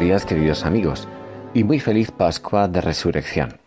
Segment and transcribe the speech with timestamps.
[0.00, 1.06] Días queridos amigos
[1.52, 3.58] y muy feliz Pascua de Resurrección.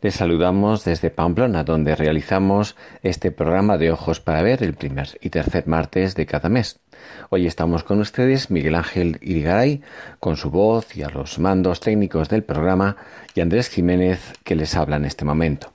[0.00, 5.28] Les saludamos desde Pamplona donde realizamos este programa de Ojos para Ver el primer y
[5.28, 6.80] tercer martes de cada mes.
[7.28, 9.82] Hoy estamos con ustedes Miguel Ángel Irigaray
[10.18, 12.96] con su voz y a los mandos técnicos del programa
[13.34, 15.74] y Andrés Jiménez que les habla en este momento.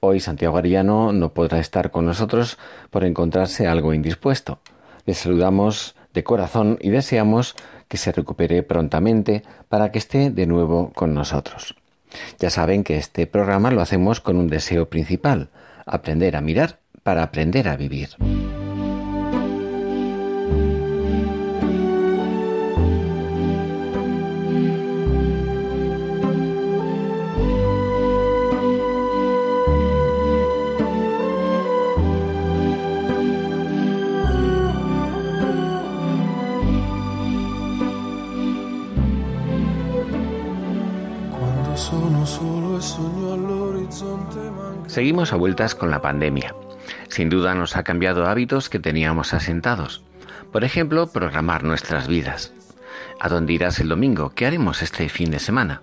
[0.00, 2.58] Hoy Santiago Ariano no podrá estar con nosotros
[2.90, 4.58] por encontrarse algo indispuesto.
[5.06, 7.54] Les saludamos de corazón y deseamos
[7.88, 11.74] que se recupere prontamente para que esté de nuevo con nosotros.
[12.38, 15.50] Ya saben que este programa lo hacemos con un deseo principal,
[15.86, 18.10] aprender a mirar para aprender a vivir.
[44.88, 46.54] Seguimos a vueltas con la pandemia.
[47.08, 50.02] Sin duda nos ha cambiado hábitos que teníamos asentados.
[50.50, 52.54] Por ejemplo, programar nuestras vidas.
[53.20, 54.32] ¿A dónde irás el domingo?
[54.34, 55.82] ¿Qué haremos este fin de semana?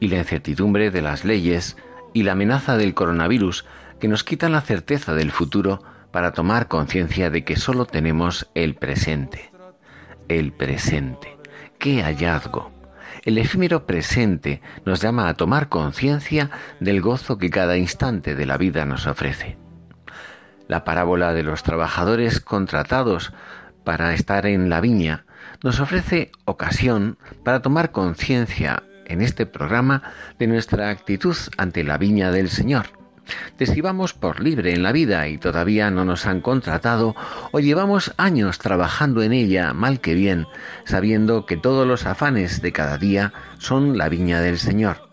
[0.00, 1.76] Y la incertidumbre de las leyes
[2.14, 3.64] y la amenaza del coronavirus
[4.00, 8.74] que nos quitan la certeza del futuro para tomar conciencia de que solo tenemos el
[8.74, 9.52] presente.
[10.26, 11.36] El presente.
[11.78, 12.75] ¡Qué hallazgo!
[13.26, 16.48] El efímero presente nos llama a tomar conciencia
[16.78, 19.58] del gozo que cada instante de la vida nos ofrece.
[20.68, 23.32] La parábola de los trabajadores contratados
[23.82, 25.26] para estar en la viña
[25.64, 30.04] nos ofrece ocasión para tomar conciencia en este programa
[30.38, 32.95] de nuestra actitud ante la viña del Señor
[33.58, 37.16] Desivamos por libre en la vida y todavía no nos han contratado
[37.52, 40.46] o llevamos años trabajando en ella mal que bien,
[40.84, 45.08] sabiendo que todos los afanes de cada día son la viña del Señor.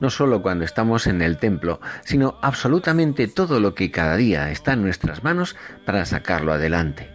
[0.00, 4.74] No solo cuando estamos en el templo, sino absolutamente todo lo que cada día está
[4.74, 7.10] en nuestras manos para sacarlo adelante.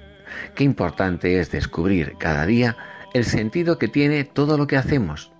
[0.55, 2.75] Qué importante es descubrir cada día
[3.13, 5.31] el sentido que tiene todo lo que hacemos,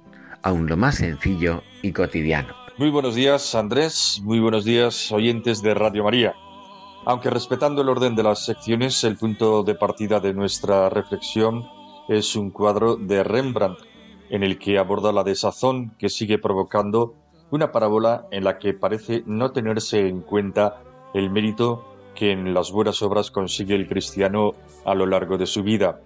[0.42, 2.67] aun lo más sencillo y cotidiano.
[2.78, 4.22] Muy buenos días, Andrés.
[4.24, 6.36] Muy buenos días, oyentes de Radio María.
[7.06, 11.68] Aunque respetando el orden de las secciones, el punto de partida de nuestra reflexión
[12.08, 13.80] es un cuadro de Rembrandt,
[14.30, 17.16] en el que aborda la desazón que sigue provocando
[17.50, 20.84] una parábola en la que parece no tenerse en cuenta
[21.16, 21.84] el mérito
[22.14, 24.54] que en las buenas obras consigue el cristiano
[24.86, 26.00] a lo largo de su vida.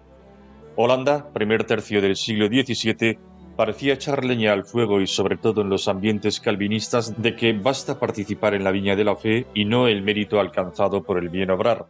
[0.77, 3.19] Holanda, primer tercio del siglo XVII,
[3.61, 7.99] parecía echar leña al fuego y sobre todo en los ambientes calvinistas de que basta
[7.99, 11.51] participar en la viña de la fe y no el mérito alcanzado por el bien
[11.51, 11.85] obrar.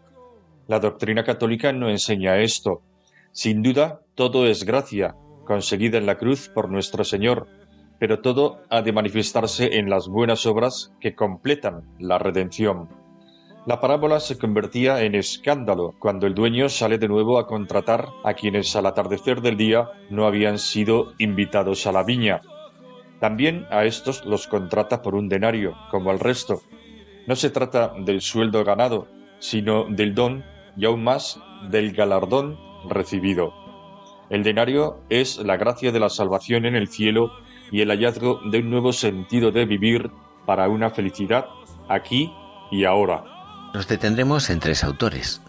[0.67, 2.81] La doctrina católica no enseña esto.
[3.31, 5.15] Sin duda, todo es gracia,
[5.45, 7.47] conseguida en la cruz por nuestro Señor,
[7.99, 12.89] pero todo ha de manifestarse en las buenas obras que completan la redención.
[13.67, 18.33] La parábola se convertía en escándalo cuando el dueño sale de nuevo a contratar a
[18.33, 22.41] quienes al atardecer del día no habían sido invitados a la viña.
[23.19, 26.63] También a estos los contrata por un denario, como al resto.
[27.27, 29.07] No se trata del sueldo ganado,
[29.37, 30.43] sino del don
[30.75, 31.39] y aún más
[31.69, 32.57] del galardón
[32.89, 33.53] recibido.
[34.31, 37.31] El denario es la gracia de la salvación en el cielo
[37.71, 40.09] y el hallazgo de un nuevo sentido de vivir
[40.47, 41.45] para una felicidad
[41.87, 42.33] aquí
[42.71, 43.30] y ahora.
[43.73, 45.41] Nos detendremos en tres autores,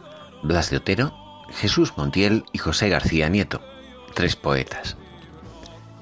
[0.42, 1.12] Blas de Otero,
[1.50, 3.60] Jesús Montiel y José García Nieto,
[4.14, 4.96] tres poetas.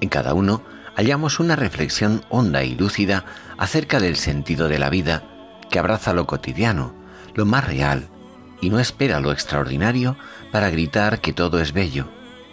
[0.01, 0.61] En cada uno
[0.95, 3.25] hallamos una reflexión honda y lúcida
[3.57, 5.23] acerca del sentido de la vida
[5.71, 6.93] que abraza lo cotidiano,
[7.33, 8.09] lo más real,
[8.61, 10.15] y no espera lo extraordinario
[10.51, 12.07] para gritar que todo es bello,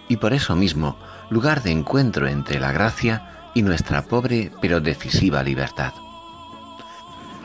[0.08, 0.98] y por eso mismo
[1.28, 5.92] lugar de encuentro entre la gracia y nuestra pobre pero decisiva libertad.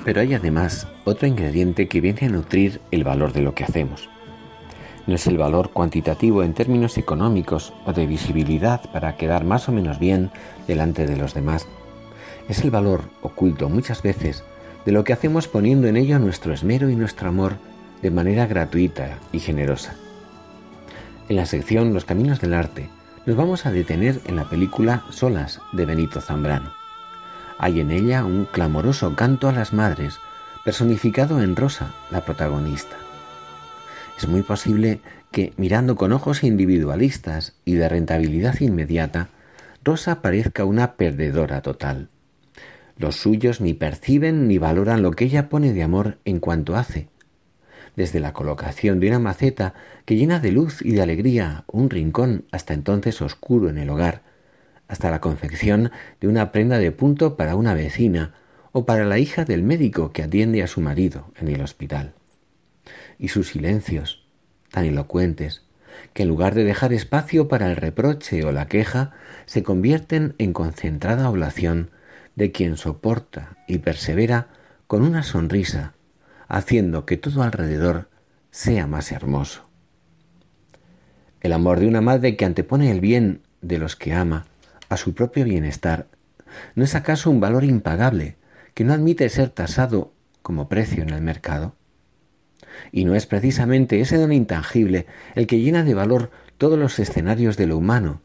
[0.04, 4.10] Pero hay además otro ingrediente que viene a nutrir el valor de lo que hacemos.
[5.06, 9.72] No es el valor cuantitativo en términos económicos o de visibilidad para quedar más o
[9.72, 10.32] menos bien
[10.68, 11.68] delante de los demás.
[12.48, 14.44] Es el valor oculto muchas veces
[14.86, 17.56] de lo que hacemos poniendo en ello nuestro esmero y nuestro amor
[18.02, 19.96] de manera gratuita y generosa.
[21.30, 22.90] En la sección Los Caminos del Arte
[23.26, 26.83] nos vamos a detener en la película Solas de Benito Zambrano.
[27.64, 30.20] Hay en ella un clamoroso canto a las madres,
[30.66, 32.98] personificado en Rosa, la protagonista.
[34.18, 35.00] Es muy posible
[35.32, 39.30] que, mirando con ojos individualistas y de rentabilidad inmediata,
[39.82, 42.10] Rosa parezca una perdedora total.
[42.98, 47.08] Los suyos ni perciben ni valoran lo que ella pone de amor en cuanto hace,
[47.96, 49.74] desde la colocación de una maceta
[50.04, 54.33] que llena de luz y de alegría un rincón hasta entonces oscuro en el hogar,
[54.94, 55.92] hasta la confección
[56.22, 58.36] de una prenda de punto para una vecina
[58.74, 62.14] o para la hija del médico que atiende a su marido en el hospital.
[63.18, 64.24] Y sus silencios,
[64.70, 65.64] tan elocuentes,
[66.14, 69.14] que en lugar de dejar espacio para el reproche o la queja,
[69.48, 71.90] se convierten en concentrada oblación
[72.36, 74.50] de quien soporta y persevera
[74.86, 75.96] con una sonrisa
[76.48, 78.10] haciendo que todo alrededor
[78.52, 79.68] sea más hermoso.
[81.42, 84.46] El amor de una madre que antepone el bien de los que ama
[84.94, 86.08] a su propio bienestar,
[86.76, 88.38] ¿no es acaso un valor impagable
[88.74, 91.76] que no admite ser tasado como precio en el mercado?
[92.92, 95.06] ¿Y no es precisamente ese don intangible
[95.36, 98.22] el que llena de valor todos los escenarios de lo humano,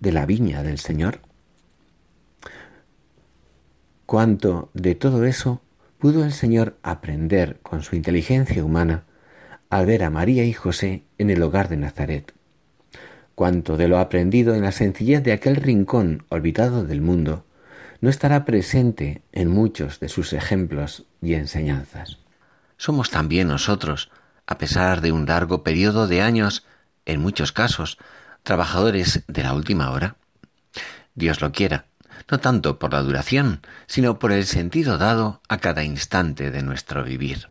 [0.00, 1.20] de la viña del Señor?
[4.06, 5.62] ¿Cuánto de todo eso
[5.98, 9.04] pudo el Señor aprender con su inteligencia humana
[9.68, 12.32] al ver a María y José en el hogar de Nazaret.
[13.38, 17.44] Cuanto de lo aprendido en la sencillez de aquel rincón olvidado del mundo
[18.00, 22.18] no estará presente en muchos de sus ejemplos y enseñanzas.
[22.78, 24.10] Somos también nosotros,
[24.44, 26.66] a pesar de un largo periodo de años,
[27.06, 27.98] en muchos casos,
[28.42, 30.16] trabajadores de la última hora.
[31.14, 31.84] Dios lo quiera,
[32.28, 37.04] no tanto por la duración, sino por el sentido dado a cada instante de nuestro
[37.04, 37.50] vivir.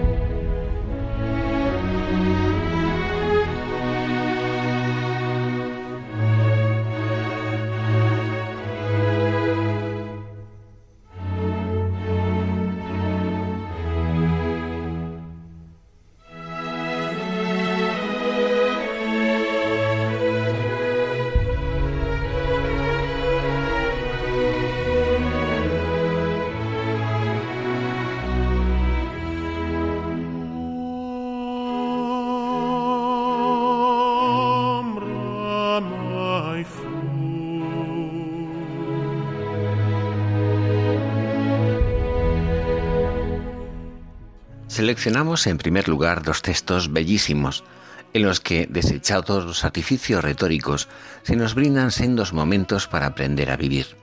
[44.91, 47.63] Seleccionamos en primer lugar dos textos bellísimos,
[48.11, 50.89] en los que, desechados los artificios retóricos,
[51.23, 53.95] se nos brindan sendos momentos para aprender a vivir.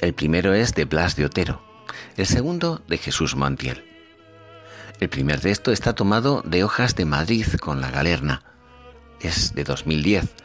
[0.00, 1.60] El primero es de Blas de Otero,
[2.16, 3.84] el segundo de Jesús Montiel.
[5.00, 8.44] El primer texto está tomado de Hojas de Madrid con la Galerna.
[9.20, 10.36] Es de 2010.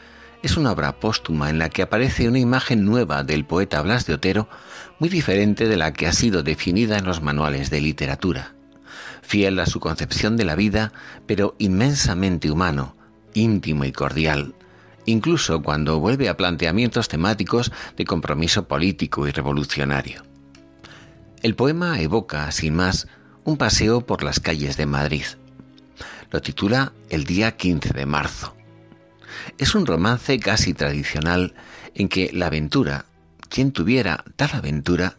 [0.41, 4.15] Es una obra póstuma en la que aparece una imagen nueva del poeta Blas de
[4.15, 4.49] Otero,
[4.97, 8.56] muy diferente de la que ha sido definida en los manuales de literatura
[9.27, 10.93] fiel a su concepción de la vida,
[11.25, 12.95] pero inmensamente humano,
[13.33, 14.55] íntimo y cordial,
[15.05, 20.23] incluso cuando vuelve a planteamientos temáticos de compromiso político y revolucionario.
[21.43, 23.09] El poema evoca, sin más,
[23.43, 25.25] un paseo por las calles de Madrid.
[26.31, 28.55] Lo titula El día 15 de marzo.
[29.57, 31.53] Es un romance casi tradicional
[31.95, 33.05] en que la aventura,
[33.49, 35.17] quien tuviera tal aventura,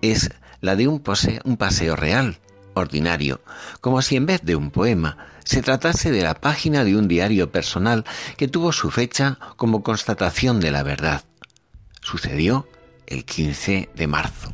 [0.00, 1.02] es la de un,
[1.44, 2.38] un paseo real,
[2.78, 3.40] ordinario,
[3.80, 7.50] como si en vez de un poema se tratase de la página de un diario
[7.50, 8.04] personal
[8.36, 11.22] que tuvo su fecha como constatación de la verdad.
[12.02, 12.68] Sucedió
[13.06, 14.52] el 15 de marzo.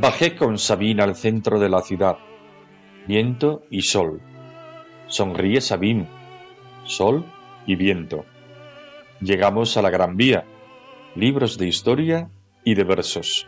[0.00, 2.16] Bajé con Sabine al centro de la ciudad.
[3.06, 4.22] Viento y sol.
[5.08, 6.08] Sonríe Sabine.
[6.84, 7.26] Sol
[7.66, 8.24] y viento.
[9.20, 10.46] Llegamos a la Gran Vía.
[11.16, 12.30] Libros de historia
[12.64, 13.46] y de versos.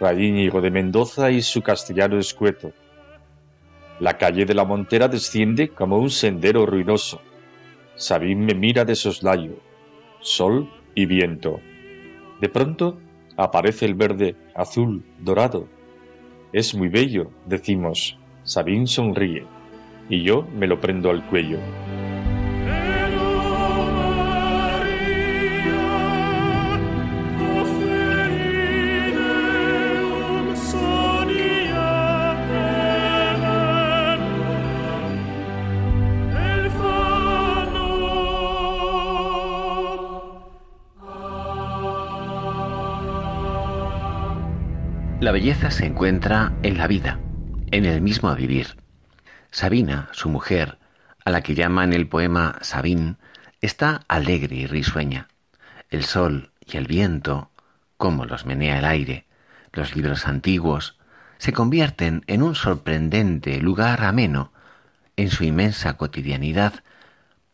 [0.00, 2.72] Íñigo de Mendoza y su castellano escueto.
[4.00, 7.20] La calle de la Montera desciende como un sendero ruinoso.
[7.94, 9.60] Sabín me mira de soslayo,
[10.18, 11.60] sol y viento.
[12.40, 12.98] De pronto
[13.36, 15.68] aparece el verde, azul, dorado.
[16.54, 18.16] Es muy bello, decimos.
[18.44, 19.44] Sabín sonríe,
[20.08, 21.58] y yo me lo prendo al cuello.
[45.24, 47.18] La belleza se encuentra en la vida,
[47.70, 48.76] en el mismo vivir.
[49.50, 50.76] Sabina, su mujer,
[51.24, 53.16] a la que llama en el poema Sabín,
[53.62, 55.28] está alegre y risueña.
[55.88, 57.50] El sol y el viento,
[57.96, 59.24] como los menea el aire,
[59.72, 60.98] los libros antiguos,
[61.38, 64.52] se convierten en un sorprendente lugar ameno
[65.16, 66.84] en su inmensa cotidianidad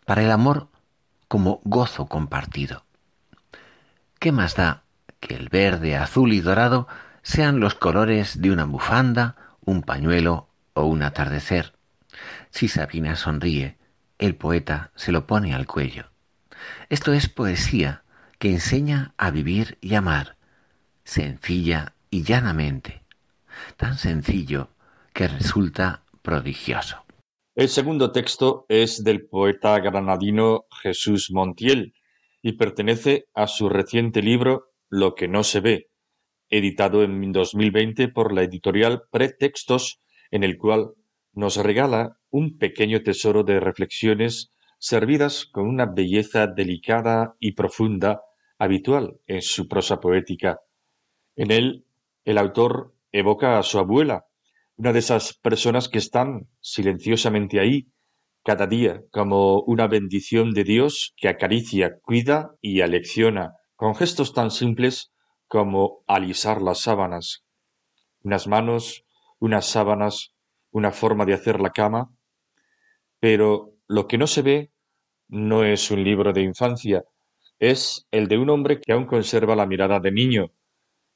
[0.05, 0.71] para el amor
[1.29, 2.85] como gozo compartido.
[4.19, 4.83] ¿Qué más da
[5.21, 6.89] que el verde, azul y dorado
[7.23, 11.75] sean los colores de una bufanda, un pañuelo o un atardecer.
[12.51, 13.79] Si Sabina sonríe,
[14.19, 16.11] el poeta se lo pone al cuello.
[16.89, 18.03] Esto es poesía
[18.39, 20.37] que enseña a vivir y amar,
[21.05, 23.03] sencilla y llanamente,
[23.77, 24.71] tan sencillo
[25.13, 27.05] que resulta prodigioso.
[27.55, 31.95] El segundo texto es del poeta granadino Jesús Montiel
[32.43, 35.90] y pertenece a su reciente libro Lo que no se ve,
[36.51, 40.91] editado en 2020 por la editorial Pretextos, en el cual
[41.33, 48.23] nos regala un pequeño tesoro de reflexiones servidas con una belleza delicada y profunda
[48.59, 50.61] habitual en su prosa poética.
[51.37, 51.85] En él,
[52.25, 54.27] el autor evoca a su abuela,
[54.77, 57.89] una de esas personas que están silenciosamente ahí,
[58.43, 64.51] cada día, como una bendición de Dios que acaricia, cuida y alecciona, con gestos tan
[64.51, 65.13] simples
[65.51, 67.45] como alisar las sábanas.
[68.23, 69.05] Unas manos,
[69.41, 70.33] unas sábanas,
[70.71, 72.15] una forma de hacer la cama.
[73.19, 74.71] Pero lo que no se ve
[75.27, 77.05] no es un libro de infancia,
[77.59, 80.53] es el de un hombre que aún conserva la mirada de niño,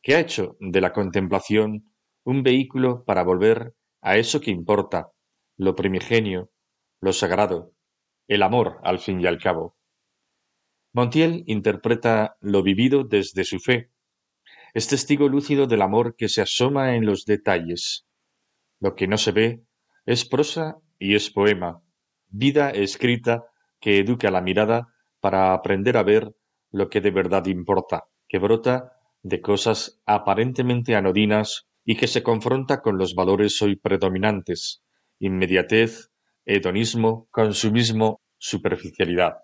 [0.02, 5.12] que ha hecho de la contemplación un vehículo para volver a eso que importa,
[5.56, 6.50] lo primigenio,
[7.00, 7.72] lo sagrado,
[8.26, 9.76] el amor al fin y al cabo.
[10.92, 13.93] Montiel interpreta lo vivido desde su fe,
[14.74, 18.06] es testigo lúcido del amor que se asoma en los detalles.
[18.80, 19.62] Lo que no se ve
[20.04, 21.82] es prosa y es poema,
[22.28, 23.44] vida escrita
[23.80, 24.88] que educa la mirada
[25.20, 26.34] para aprender a ver
[26.72, 32.82] lo que de verdad importa, que brota de cosas aparentemente anodinas y que se confronta
[32.82, 34.82] con los valores hoy predominantes,
[35.20, 36.10] inmediatez,
[36.44, 39.36] hedonismo, consumismo, superficialidad.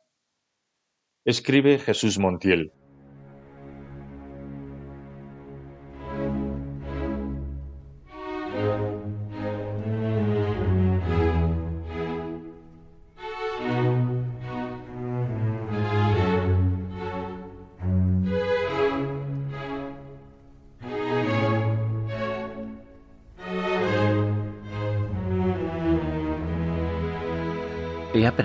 [1.25, 2.73] Escribe Jesús Montiel.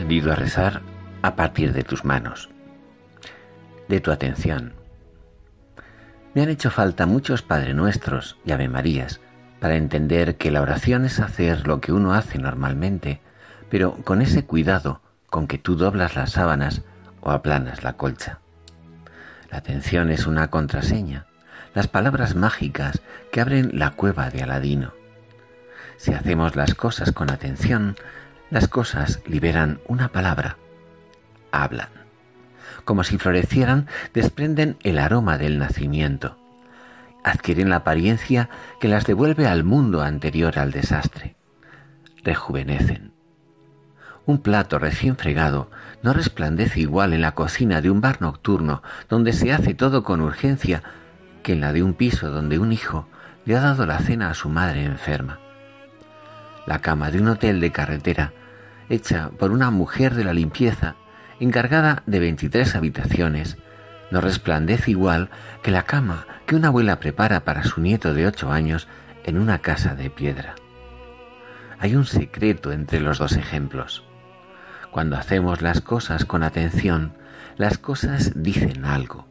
[0.06, 0.82] Aprendido a rezar
[1.24, 2.52] a partir de tus manos,
[3.88, 4.74] de tu atención.
[6.36, 9.20] Me han hecho falta muchos Padre Nuestros y Ave Marías
[9.60, 13.20] para entender que la oración es hacer lo que uno hace normalmente,
[13.72, 16.84] pero con ese cuidado con que tú doblas las sábanas
[17.22, 18.38] o aplanas la colcha.
[19.50, 21.26] La atención es una contraseña,
[21.74, 24.94] las palabras mágicas que abren la cueva de Aladino.
[25.98, 27.96] Si hacemos las cosas con atención,
[28.50, 30.58] las cosas liberan una palabra,
[31.52, 31.90] hablan.
[32.84, 36.38] Como si florecieran, desprenden el aroma del nacimiento.
[37.24, 38.50] Adquieren la apariencia
[38.80, 41.36] que las devuelve al mundo anterior al desastre.
[42.24, 43.14] Rejuvenecen.
[44.28, 45.70] Un plato recién fregado
[46.04, 50.22] no resplandece igual en la cocina de un bar nocturno donde se hace todo con
[50.22, 50.84] urgencia
[51.44, 53.08] que en la de un piso donde un hijo
[53.46, 55.40] le ha dado la cena a su madre enferma.
[56.66, 58.34] La cama de un hotel de carretera,
[58.90, 60.96] hecha por una mujer de la limpieza,
[61.40, 63.58] encargada de 23 habitaciones,
[64.12, 65.30] no resplandece igual
[65.62, 68.88] que la cama que una abuela prepara para su nieto de ocho años
[69.24, 70.56] en una casa de piedra.
[71.80, 74.04] Hay un secreto entre los dos ejemplos.
[74.92, 77.14] Cuando hacemos las cosas con atención,
[77.58, 79.28] las cosas dicen algo.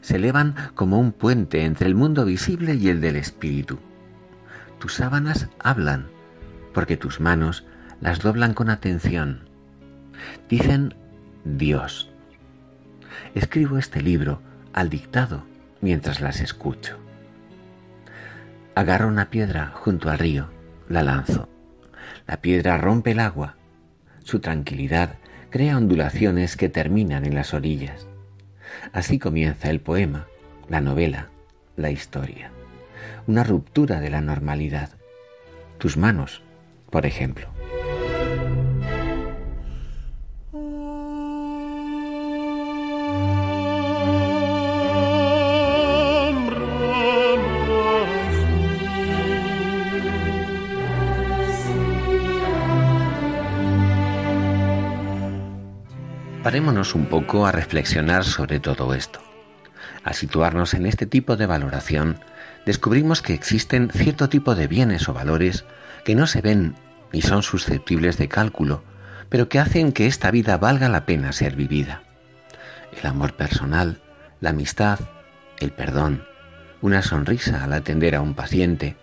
[0.00, 3.78] Se elevan como un puente entre el mundo visible y el del espíritu.
[4.78, 6.08] Tus sábanas hablan
[6.72, 7.64] porque tus manos
[8.00, 9.48] las doblan con atención.
[10.48, 10.94] Dicen
[11.44, 12.10] Dios.
[13.34, 14.40] Escribo este libro
[14.72, 15.44] al dictado
[15.80, 16.98] mientras las escucho.
[18.74, 20.48] Agarro una piedra junto al río,
[20.88, 21.48] la lanzo.
[22.26, 23.56] La piedra rompe el agua.
[24.22, 25.16] Su tranquilidad
[25.50, 28.06] crea ondulaciones que terminan en las orillas.
[28.92, 30.26] Así comienza el poema,
[30.68, 31.28] la novela,
[31.76, 32.52] la historia.
[33.26, 34.90] Una ruptura de la normalidad.
[35.78, 36.42] Tus manos,
[36.90, 37.48] por ejemplo.
[56.42, 59.29] Parémonos un poco a reflexionar sobre todo esto.
[60.04, 62.18] Al situarnos en este tipo de valoración,
[62.66, 65.64] descubrimos que existen cierto tipo de bienes o valores
[66.04, 66.74] que no se ven
[67.12, 68.82] ni son susceptibles de cálculo,
[69.28, 72.02] pero que hacen que esta vida valga la pena ser vivida.
[72.98, 74.00] El amor personal,
[74.40, 74.98] la amistad,
[75.58, 76.24] el perdón,
[76.80, 78.96] una sonrisa al atender a un paciente,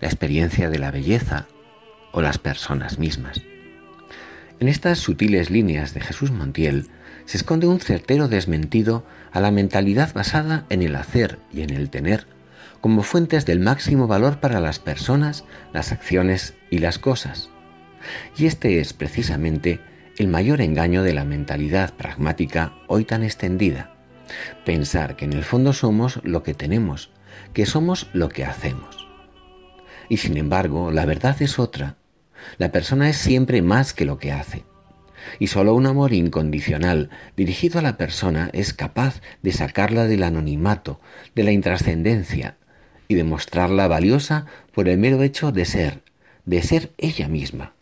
[0.00, 1.46] la experiencia de la belleza
[2.12, 3.40] o las personas mismas.
[4.58, 6.88] En estas sutiles líneas de Jesús Montiel
[7.30, 11.88] se esconde un certero desmentido a la mentalidad basada en el hacer y en el
[11.88, 12.26] tener
[12.80, 17.48] como fuentes del máximo valor para las personas, las acciones y las cosas.
[18.36, 19.78] Y este es precisamente
[20.18, 23.94] el mayor engaño de la mentalidad pragmática hoy tan extendida.
[24.64, 27.12] Pensar que en el fondo somos lo que tenemos,
[27.52, 29.06] que somos lo que hacemos.
[30.08, 31.94] Y sin embargo, la verdad es otra,
[32.58, 34.64] la persona es siempre más que lo que hace.
[35.38, 41.00] Y solo un amor incondicional dirigido a la persona es capaz de sacarla del anonimato,
[41.34, 42.56] de la intrascendencia,
[43.10, 46.00] y de mostrarla valiosa por el mero hecho de ser,
[46.44, 47.72] de ser ella misma.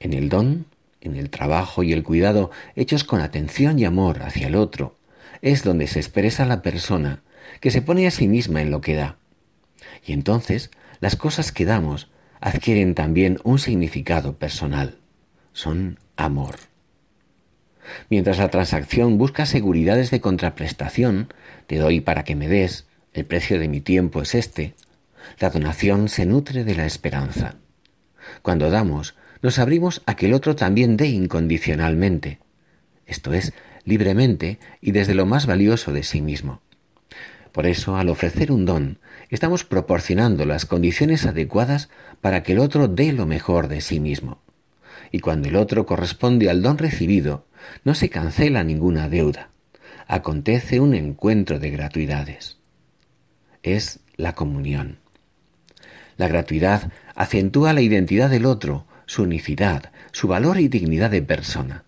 [0.00, 0.66] En el don,
[1.00, 4.96] en el trabajo y el cuidado hechos con atención y amor hacia el otro,
[5.42, 7.22] es donde se expresa la persona
[7.60, 9.16] que se pone a sí misma en lo que da.
[10.04, 14.98] Y entonces las cosas que damos adquieren también un significado personal.
[15.52, 16.56] Son amor.
[18.08, 21.32] Mientras la transacción busca seguridades de contraprestación,
[21.66, 24.74] te doy para que me des, el precio de mi tiempo es este,
[25.38, 27.56] la donación se nutre de la esperanza.
[28.42, 32.38] Cuando damos, nos abrimos a que el otro también dé incondicionalmente,
[33.06, 33.52] esto es,
[33.84, 36.60] libremente y desde lo más valioso de sí mismo.
[37.52, 42.88] Por eso, al ofrecer un don, estamos proporcionando las condiciones adecuadas para que el otro
[42.88, 44.40] dé lo mejor de sí mismo.
[45.10, 47.46] Y cuando el otro corresponde al don recibido,
[47.84, 49.50] no se cancela ninguna deuda.
[50.06, 52.58] Acontece un encuentro de gratuidades.
[53.62, 54.98] Es la comunión.
[56.16, 61.84] La gratuidad acentúa la identidad del otro, su unicidad, su valor y dignidad de persona.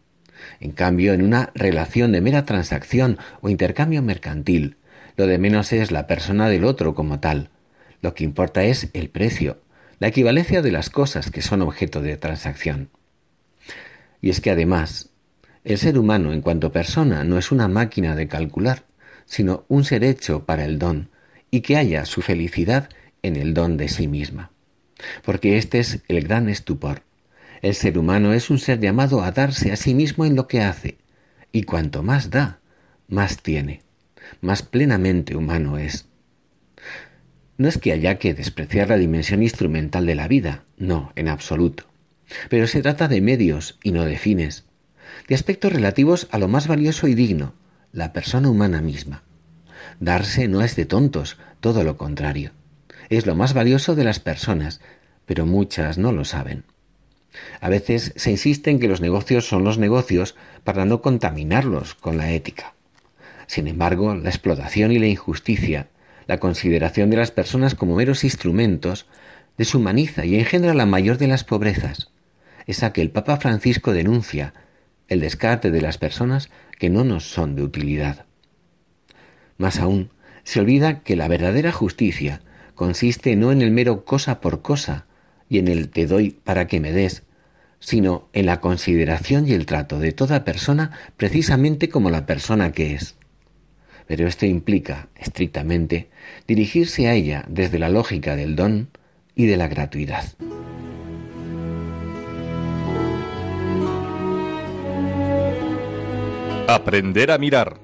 [0.60, 4.76] En cambio, en una relación de mera transacción o intercambio mercantil,
[5.16, 7.50] lo de menos es la persona del otro como tal.
[8.02, 9.60] Lo que importa es el precio,
[10.04, 12.90] la equivalencia de las cosas que son objeto de transacción.
[14.20, 15.08] Y es que además,
[15.64, 18.84] el ser humano en cuanto persona no es una máquina de calcular,
[19.24, 21.08] sino un ser hecho para el don,
[21.50, 22.90] y que haya su felicidad
[23.22, 24.50] en el don de sí misma.
[25.24, 27.00] Porque este es el gran estupor.
[27.62, 30.60] El ser humano es un ser llamado a darse a sí mismo en lo que
[30.60, 30.98] hace,
[31.50, 32.58] y cuanto más da,
[33.08, 33.80] más tiene
[34.42, 36.06] más plenamente humano es.
[37.56, 41.84] No es que haya que despreciar la dimensión instrumental de la vida, no, en absoluto.
[42.48, 44.64] Pero se trata de medios y no de fines,
[45.28, 47.54] de aspectos relativos a lo más valioso y digno,
[47.92, 49.22] la persona humana misma.
[50.00, 52.52] Darse no es de tontos, todo lo contrario.
[53.08, 54.80] Es lo más valioso de las personas,
[55.26, 56.64] pero muchas no lo saben.
[57.60, 62.16] A veces se insiste en que los negocios son los negocios para no contaminarlos con
[62.16, 62.74] la ética.
[63.46, 65.88] Sin embargo, la explotación y la injusticia,
[66.26, 69.06] la consideración de las personas como meros instrumentos,
[69.56, 72.10] deshumaniza y engendra la mayor de las pobrezas,
[72.66, 74.54] esa que el Papa Francisco denuncia,
[75.08, 78.26] el descarte de las personas que no nos son de utilidad.
[79.58, 80.10] Más aún,
[80.42, 82.40] se olvida que la verdadera justicia
[82.74, 85.06] consiste no en el mero cosa por cosa
[85.48, 87.22] y en el te doy para que me des,
[87.78, 92.94] sino en la consideración y el trato de toda persona precisamente como la persona que
[92.94, 93.16] es
[94.06, 96.08] pero esto implica, estrictamente,
[96.46, 98.88] dirigirse a ella desde la lógica del don
[99.34, 100.24] y de la gratuidad.
[106.68, 107.78] Aprender a mirar.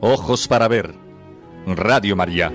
[0.00, 0.94] Ojos para ver.
[1.66, 2.52] Radio María.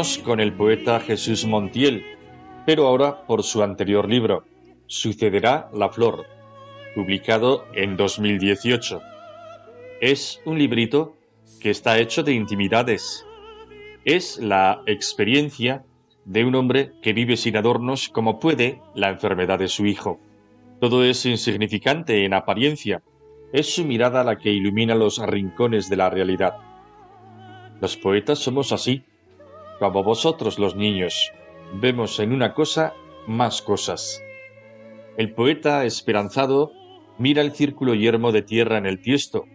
[0.00, 2.02] Con el poeta Jesús Montiel,
[2.64, 4.44] pero ahora por su anterior libro,
[4.86, 6.24] Sucederá la Flor,
[6.94, 9.02] publicado en 2018.
[10.00, 11.16] Es un librito
[11.60, 13.26] que está hecho de intimidades.
[14.06, 15.84] Es la experiencia
[16.24, 20.18] de un hombre que vive sin adornos como puede la enfermedad de su hijo.
[20.80, 23.02] Todo es insignificante en apariencia.
[23.52, 26.54] Es su mirada la que ilumina los rincones de la realidad.
[27.82, 29.04] Los poetas somos así,
[29.80, 31.32] como vosotros los niños,
[31.72, 32.92] vemos en una cosa
[33.26, 34.22] más cosas.
[35.16, 36.72] El poeta esperanzado
[37.18, 39.46] mira el círculo yermo de tierra en el tiesto,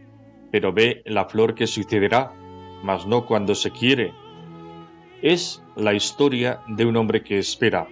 [0.52, 2.34] pero ve la flor que sucederá,
[2.84, 4.14] mas no cuando se quiere.
[5.22, 7.88] Es la historia de un hombre que espera,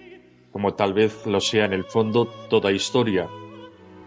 [0.52, 3.30] como tal vez lo sea en el fondo toda historia.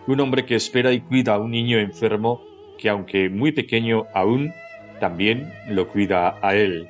[0.09, 2.43] Un hombre que espera y cuida a un niño enfermo
[2.77, 4.53] que aunque muy pequeño aún,
[4.99, 6.89] también lo cuida a él.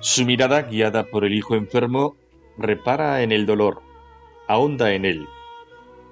[0.00, 2.16] Su mirada, guiada por el hijo enfermo,
[2.58, 3.82] repara en el dolor,
[4.46, 5.26] ahonda en él.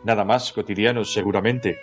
[0.04, 1.78] Nada más cotidiano seguramente.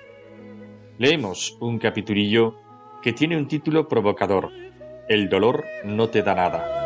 [0.98, 2.56] Leemos un capitulillo
[3.02, 4.52] que tiene un título provocador.
[5.10, 6.81] El dolor no te da nada.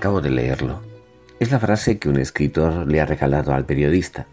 [0.00, 0.80] Acabo de leerlo.
[1.40, 4.26] Es la frase que un escritor le ha regalado al periodista.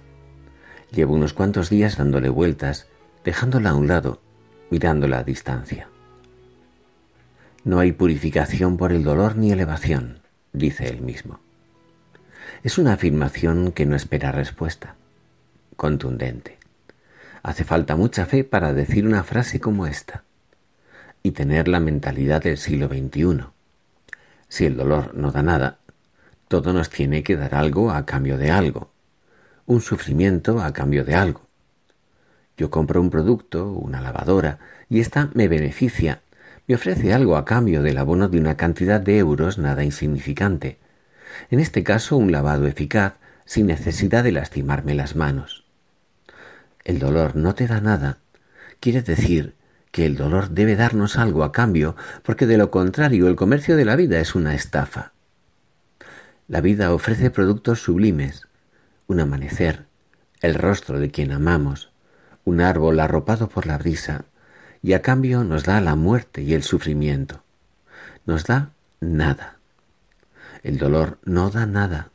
[0.93, 2.87] Llevo unos cuantos días dándole vueltas,
[3.25, 4.21] dejándola a un lado,
[4.69, 5.89] mirándola a distancia.
[7.65, 10.19] No hay purificación por el dolor ni elevación,
[10.53, 11.41] dice él mismo.
[12.63, 14.95] Es una afirmación que no espera respuesta,
[15.75, 16.59] contundente.
[17.43, 20.23] Hace falta mucha fe para decir una frase como esta
[21.23, 23.56] y tener la mentalidad del siglo XXI
[24.49, 25.79] si el dolor no da nada,
[26.47, 28.91] todo nos tiene que dar algo a cambio de algo,
[29.65, 31.41] un sufrimiento a cambio de algo.
[32.57, 36.21] Yo compro un producto, una lavadora, y ésta me beneficia,
[36.67, 40.77] me ofrece algo a cambio del abono de una cantidad de euros nada insignificante,
[41.51, 45.65] en este caso un lavado eficaz sin necesidad de lastimarme las manos.
[46.83, 48.19] El dolor no te da nada,
[48.79, 49.56] quiere decir
[49.91, 53.85] que el dolor debe darnos algo a cambio, porque de lo contrario el comercio de
[53.85, 55.13] la vida es una estafa.
[56.47, 58.47] La vida ofrece productos sublimes,
[59.07, 59.85] un amanecer,
[60.41, 61.91] el rostro de quien amamos,
[62.45, 64.25] un árbol arropado por la brisa,
[64.81, 67.43] y a cambio nos da la muerte y el sufrimiento.
[68.25, 69.57] Nos da nada.
[70.63, 72.11] El dolor no da nada,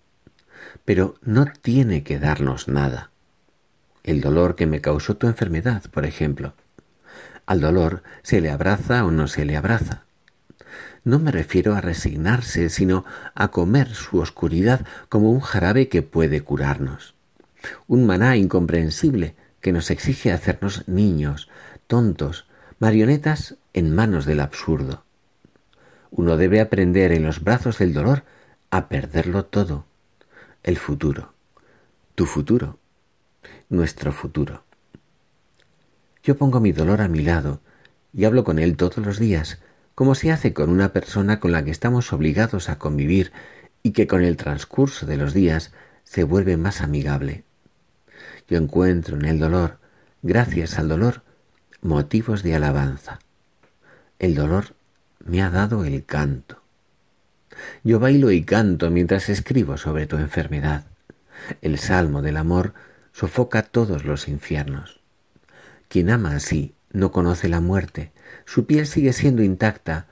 [0.85, 3.11] pero no tiene que darnos nada.
[4.05, 6.55] El dolor que me causó tu enfermedad, por ejemplo,
[7.47, 10.05] al dolor se le abraza o no se le abraza.
[11.05, 16.43] No me refiero a resignarse, sino a comer su oscuridad como un jarabe que puede
[16.43, 17.15] curarnos.
[17.87, 21.49] Un maná incomprensible que nos exige hacernos niños,
[21.87, 22.47] tontos,
[22.79, 25.05] marionetas en manos del absurdo.
[26.11, 28.25] Uno debe aprender en los brazos del dolor
[28.71, 29.87] a perderlo todo.
[30.63, 31.33] El futuro.
[32.15, 32.79] Tu futuro.
[33.69, 34.65] Nuestro futuro.
[36.23, 37.61] Yo pongo mi dolor a mi lado
[38.13, 39.59] y hablo con él todos los días,
[39.95, 43.33] como se hace con una persona con la que estamos obligados a convivir
[43.83, 45.73] y que con el transcurso de los días
[46.05, 47.45] se vuelve más amigable.
[48.49, 49.79] Yo encuentro en el dolor,
[50.23, 51.23] gracias al dolor,
[51.81, 53.19] motivos de alabanza.
[54.21, 54.77] El dolor
[55.25, 56.63] me ha dado el canto.
[57.83, 60.85] Yo bailo y canto mientras escribo sobre tu enfermedad.
[61.61, 62.75] El salmo del amor
[63.13, 65.02] sofoca todos los infiernos.
[65.93, 68.13] Quien ama así no conoce la muerte,
[68.47, 70.07] su piel sigue siendo intacta,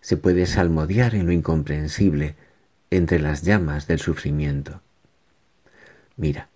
[0.00, 2.36] se puede salmodiar en lo incomprensible
[2.92, 4.80] entre las llamas del sufrimiento.
[6.16, 6.50] Mira,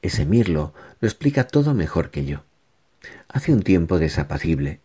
[0.00, 2.42] ese mirlo lo explica todo mejor que yo.
[3.28, 4.80] Hace un tiempo desapacible.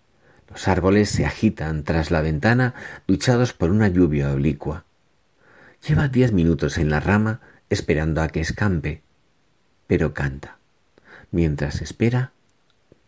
[0.50, 2.74] Los árboles se agitan tras la ventana
[3.08, 4.84] duchados por una lluvia oblicua.
[5.88, 9.04] Lleva diez minutos en la rama esperando a que escampe,
[9.88, 10.58] pero canta.
[11.32, 12.34] Mientras espera,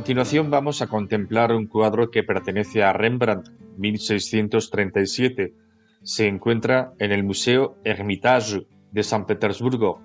[0.00, 5.52] Continuación vamos a contemplar un cuadro que pertenece a Rembrandt, 1637.
[6.02, 10.00] Se encuentra en el Museo Hermitage de San Petersburgo.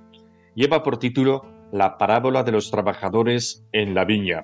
[0.54, 4.44] Lleva por título La parábola de los trabajadores en la viña.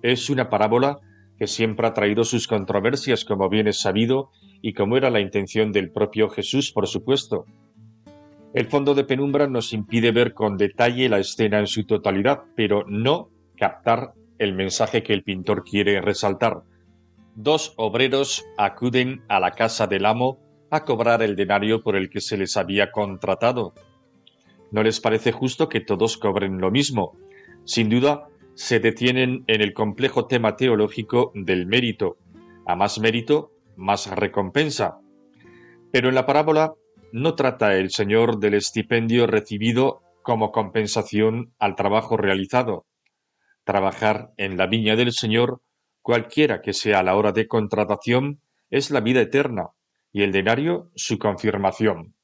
[0.00, 0.96] Es una parábola
[1.38, 4.30] que siempre ha traído sus controversias, como bien es sabido,
[4.62, 7.44] y como era la intención del propio Jesús, por supuesto.
[8.54, 12.86] El fondo de penumbra nos impide ver con detalle la escena en su totalidad, pero
[12.88, 16.62] no captar el mensaje que el pintor quiere resaltar.
[17.34, 22.20] Dos obreros acuden a la casa del amo a cobrar el denario por el que
[22.20, 23.74] se les había contratado.
[24.70, 27.16] ¿No les parece justo que todos cobren lo mismo?
[27.64, 32.18] Sin duda, se detienen en el complejo tema teológico del mérito.
[32.66, 34.98] A más mérito, más recompensa.
[35.92, 36.74] Pero en la parábola
[37.12, 42.84] no trata el Señor del estipendio recibido como compensación al trabajo realizado.
[43.68, 45.60] Trabajar en la viña del Señor,
[46.00, 49.72] cualquiera que sea la hora de contratación, es la vida eterna,
[50.10, 52.14] y el denario su confirmación.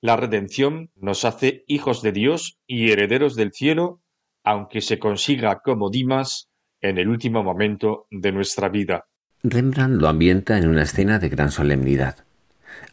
[0.00, 4.00] La redención nos hace hijos de Dios y herederos del cielo,
[4.42, 6.48] aunque se consiga como Dimas
[6.80, 9.04] en el último momento de nuestra vida.
[9.42, 12.24] Rembrandt lo ambienta en una escena de gran solemnidad.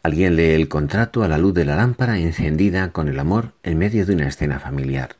[0.02, 3.78] Alguien lee el contrato a la luz de la lámpara encendida con el amor en
[3.78, 5.16] medio de una escena familiar.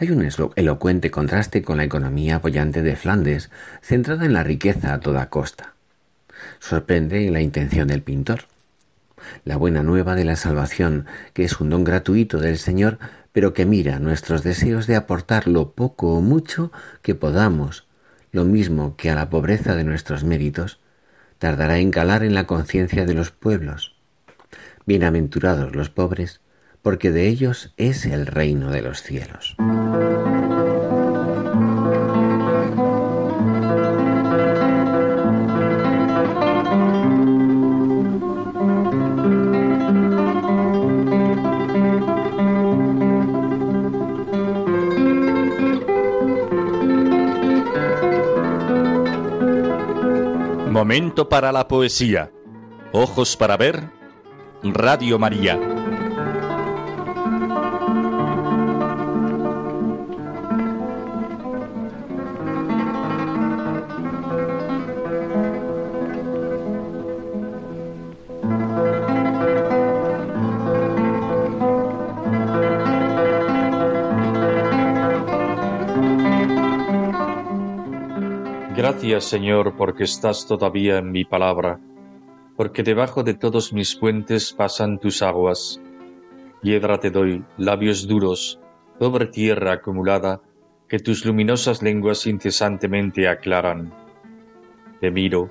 [0.00, 3.50] Hay un elocuente contraste con la economía apoyante de Flandes,
[3.82, 5.74] centrada en la riqueza a toda costa.
[6.60, 8.44] Sorprende la intención del pintor.
[9.44, 13.00] La buena nueva de la salvación, que es un don gratuito del Señor,
[13.32, 16.70] pero que mira nuestros deseos de aportar lo poco o mucho
[17.02, 17.88] que podamos,
[18.30, 20.78] lo mismo que a la pobreza de nuestros méritos,
[21.38, 23.96] tardará en calar en la conciencia de los pueblos.
[24.86, 26.40] Bienaventurados los pobres,
[26.82, 29.56] porque de ellos es el reino de los cielos.
[50.78, 52.30] Momento para la poesía.
[52.92, 53.90] Ojos para ver.
[54.62, 55.67] Radio María.
[79.20, 81.80] Señor, porque estás todavía en mi palabra,
[82.56, 85.80] porque debajo de todos mis puentes pasan tus aguas.
[86.60, 88.60] Piedra te doy, labios duros,
[88.98, 90.40] pobre tierra acumulada,
[90.88, 93.92] que tus luminosas lenguas incesantemente aclaran.
[95.00, 95.50] Te miro,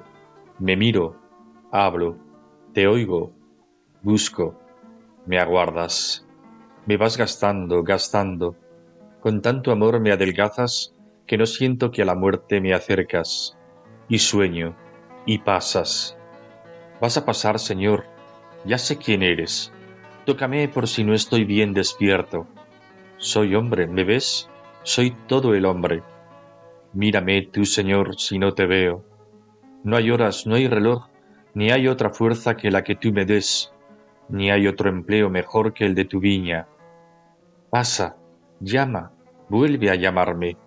[0.59, 1.15] me miro,
[1.71, 2.17] hablo,
[2.73, 3.31] te oigo,
[4.01, 4.59] busco,
[5.25, 6.27] me aguardas.
[6.85, 8.55] Me vas gastando, gastando,
[9.19, 13.56] con tanto amor me adelgazas que no siento que a la muerte me acercas,
[14.09, 14.75] y sueño,
[15.25, 16.17] y pasas.
[17.01, 18.05] Vas a pasar, Señor,
[18.65, 19.71] ya sé quién eres.
[20.25, 22.47] Tócame por si no estoy bien despierto.
[23.17, 24.49] Soy hombre, ¿me ves?
[24.83, 26.03] Soy todo el hombre.
[26.93, 29.03] Mírame tú, Señor, si no te veo.
[29.83, 31.07] No hay horas, no hay reloj,
[31.53, 33.73] ni hay otra fuerza que la que tú me des,
[34.29, 36.67] ni hay otro empleo mejor que el de tu viña.
[37.69, 38.17] Pasa,
[38.59, 39.11] llama,
[39.49, 40.57] vuelve a llamarme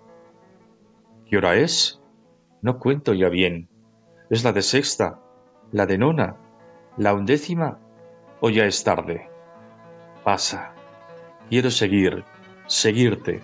[1.26, 1.99] ¿Qué hora es?
[2.62, 3.68] No cuento ya bien.
[4.28, 5.20] ¿Es la de sexta?
[5.72, 6.36] ¿La de nona?
[6.96, 7.78] ¿La undécima?
[8.40, 9.30] ¿O ya es tarde?
[10.24, 10.74] Pasa.
[11.48, 12.24] Quiero seguir,
[12.66, 13.40] seguirte.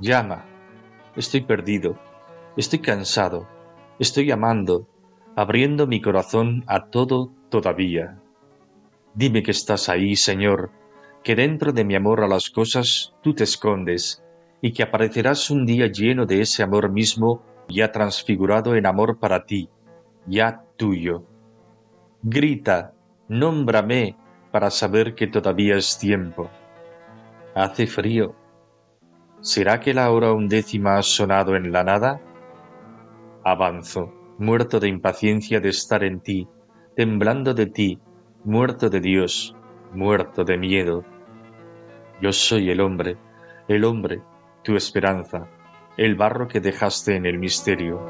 [0.00, 0.44] Llama.
[1.14, 1.98] Estoy perdido.
[2.56, 3.46] Estoy cansado.
[3.98, 4.88] Estoy amando,
[5.36, 8.18] abriendo mi corazón a todo todavía.
[9.14, 10.70] Dime que estás ahí, Señor,
[11.22, 14.22] que dentro de mi amor a las cosas tú te escondes
[14.60, 19.44] y que aparecerás un día lleno de ese amor mismo ya transfigurado en amor para
[19.44, 19.68] ti,
[20.26, 21.24] ya tuyo.
[22.22, 22.94] Grita,
[23.28, 24.16] nómbrame
[24.50, 26.50] para saber que todavía es tiempo.
[27.54, 28.34] Hace frío.
[29.40, 32.20] ¿Será que la hora undécima ha sonado en la nada?
[33.44, 36.48] Avanzo, muerto de impaciencia de estar en ti,
[36.96, 38.00] temblando de ti,
[38.44, 39.54] muerto de Dios,
[39.92, 41.04] muerto de miedo.
[42.20, 43.16] Yo soy el hombre,
[43.68, 44.22] el hombre
[44.66, 45.46] tu esperanza,
[45.96, 48.00] el barro que dejaste en el misterio.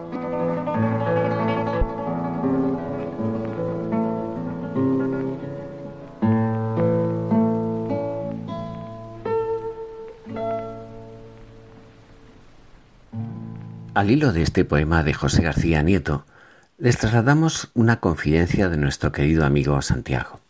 [13.94, 16.26] Al hilo de este poema de José García Nieto,
[16.76, 20.40] les trasladamos una confidencia de nuestro querido amigo Santiago.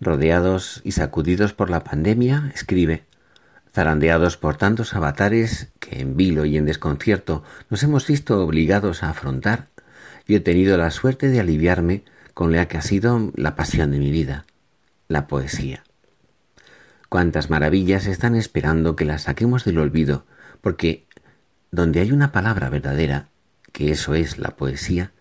[0.00, 3.04] Rodeados y sacudidos por la pandemia, escribe,
[3.72, 9.10] zarandeados por tantos avatares que en vilo y en desconcierto nos hemos visto obligados a
[9.10, 9.68] afrontar,
[10.26, 12.04] yo he tenido la suerte de aliviarme
[12.34, 14.44] con la que ha sido la pasión de mi vida,
[15.08, 15.84] la poesía.
[17.08, 20.24] Cuántas maravillas están esperando que las saquemos del olvido,
[20.60, 21.06] porque
[21.70, 23.28] donde hay una palabra verdadera,
[23.72, 25.12] que eso es la poesía,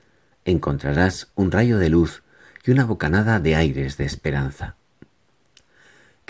[0.45, 2.23] encontrarás un rayo de luz
[2.65, 4.75] y una bocanada de aires de esperanza.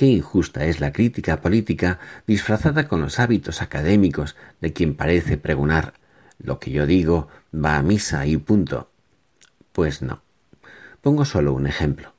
[0.01, 5.93] Qué injusta es la crítica política disfrazada con los hábitos académicos de quien parece pregonar
[6.39, 8.89] lo que yo digo va a misa y punto.
[9.73, 10.23] Pues no.
[11.01, 12.15] Pongo solo un ejemplo.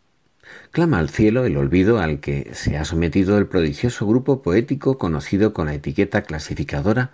[0.70, 5.52] Clama al cielo el olvido al que se ha sometido el prodigioso grupo poético conocido
[5.52, 7.10] con la etiqueta clasificadora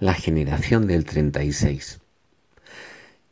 [0.00, 2.00] la generación del 36.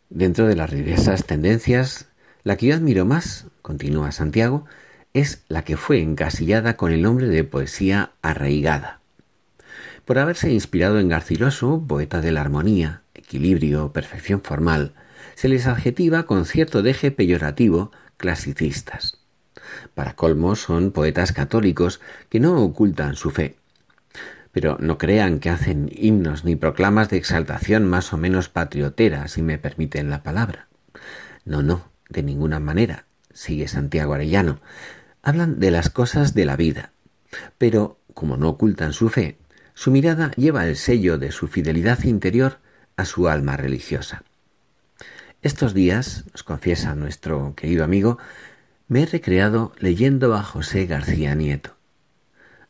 [0.09, 2.07] Dentro de las diversas tendencias,
[2.45, 4.67] la que yo admiro más, continúa Santiago,
[5.17, 9.01] es la que fue encasillada con el nombre de poesía arraigada.
[10.05, 14.93] Por haberse inspirado en Garciloso, poeta de la armonía, equilibrio, perfección formal,
[15.35, 19.19] se les adjetiva con cierto deje peyorativo clasicistas.
[19.95, 21.99] Para colmo son poetas católicos
[22.29, 23.57] que no ocultan su fe,
[24.53, 29.41] pero no crean que hacen himnos ni proclamas de exaltación más o menos patriotera, si
[29.41, 30.69] me permiten la palabra.
[31.47, 34.61] No, no, de ninguna manera, sigue Santiago Arellano.
[35.27, 36.93] Hablan de las cosas de la vida,
[37.59, 39.37] pero, como no ocultan su fe,
[39.75, 42.59] su mirada lleva el sello de su fidelidad interior
[42.97, 44.23] a su alma religiosa.
[45.43, 48.19] Estos días, nos confiesa nuestro querido amigo,
[48.89, 51.77] me he recreado leyendo a José García Nieto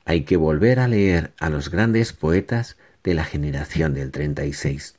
[0.07, 4.95] hay que volver a leer a los grandes poetas de la generación del 36.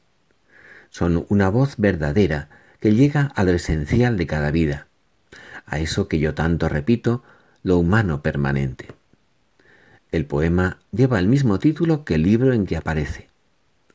[0.89, 2.49] Son una voz verdadera
[2.81, 4.87] que llega a lo esencial de cada vida,
[5.65, 7.23] a eso que yo tanto repito,
[7.63, 8.87] lo humano permanente.
[10.11, 13.29] El poema lleva el mismo título que el libro en que aparece,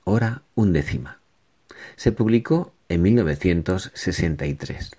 [0.04, 1.20] Hora undécima.
[1.96, 4.92] Se publicó en 1963.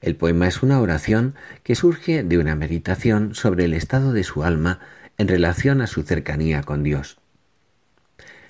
[0.00, 4.42] El poema es una oración que surge de una meditación sobre el estado de su
[4.42, 4.80] alma
[5.18, 7.18] en relación a su cercanía con Dios.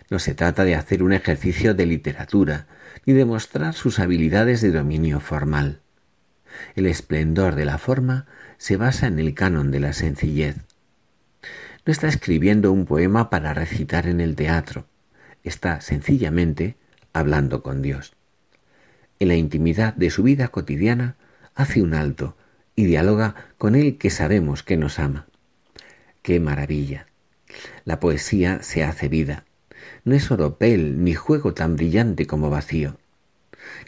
[0.09, 2.67] No se trata de hacer un ejercicio de literatura
[3.05, 5.81] ni de mostrar sus habilidades de dominio formal.
[6.75, 8.27] El esplendor de la forma
[8.63, 10.55] se basa en el canon de la sencillez.
[11.85, 14.87] No está escribiendo un poema para recitar en el teatro,
[15.43, 16.77] está sencillamente
[17.13, 18.13] hablando con Dios.
[19.19, 21.17] En la intimidad de su vida cotidiana
[21.57, 22.37] hace un alto
[22.77, 25.27] y dialoga con el que sabemos que nos ama.
[26.23, 27.09] ¡Qué maravilla!
[27.85, 29.45] La poesía se hace vida.
[30.05, 32.97] No es oropel ni juego tan brillante como vacío.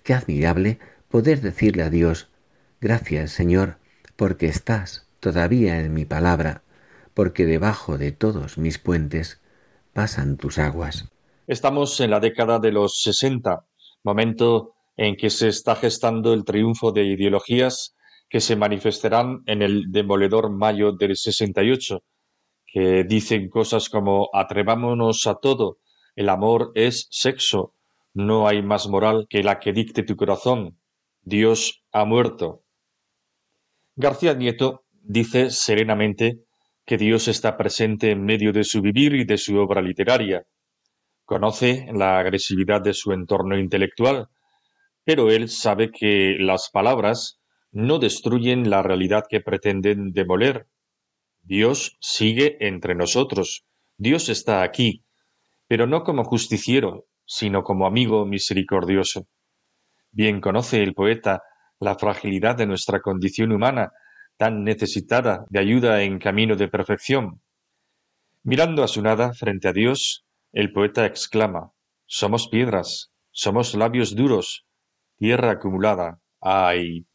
[0.02, 2.28] Qué admirable poder decirle a Dios,
[2.80, 3.78] gracias Señor,
[4.16, 6.62] porque estás todavía en mi palabra,
[7.14, 9.40] porque debajo de todos mis puentes
[9.92, 11.08] pasan tus aguas.
[11.46, 13.64] Estamos en la década de los sesenta,
[14.02, 17.94] momento en que se está gestando el triunfo de ideologías
[18.28, 22.02] que se manifestarán en el demoledor mayo del 68,
[22.66, 25.78] que dicen cosas como atrevámonos a todo,
[26.16, 27.74] el amor es sexo,
[28.12, 30.78] no hay más moral que la que dicte tu corazón,
[31.22, 32.63] Dios ha muerto.
[33.96, 36.40] García Nieto dice serenamente
[36.84, 40.44] que Dios está presente en medio de su vivir y de su obra literaria.
[41.24, 44.28] Conoce la agresividad de su entorno intelectual,
[45.04, 47.40] pero él sabe que las palabras
[47.70, 50.66] no destruyen la realidad que pretenden demoler.
[51.42, 53.64] Dios sigue entre nosotros,
[53.96, 55.04] Dios está aquí,
[55.68, 59.28] pero no como justiciero, sino como amigo misericordioso.
[60.10, 61.42] Bien conoce el poeta
[61.84, 63.92] la fragilidad de nuestra condición humana,
[64.36, 67.40] tan necesitada de ayuda en camino de perfección.
[68.42, 71.70] Mirando a su nada frente a Dios, el poeta exclama
[72.06, 74.66] Somos piedras, somos labios duros,
[75.16, 76.18] tierra acumulada.
[76.40, 77.06] ¡Ay!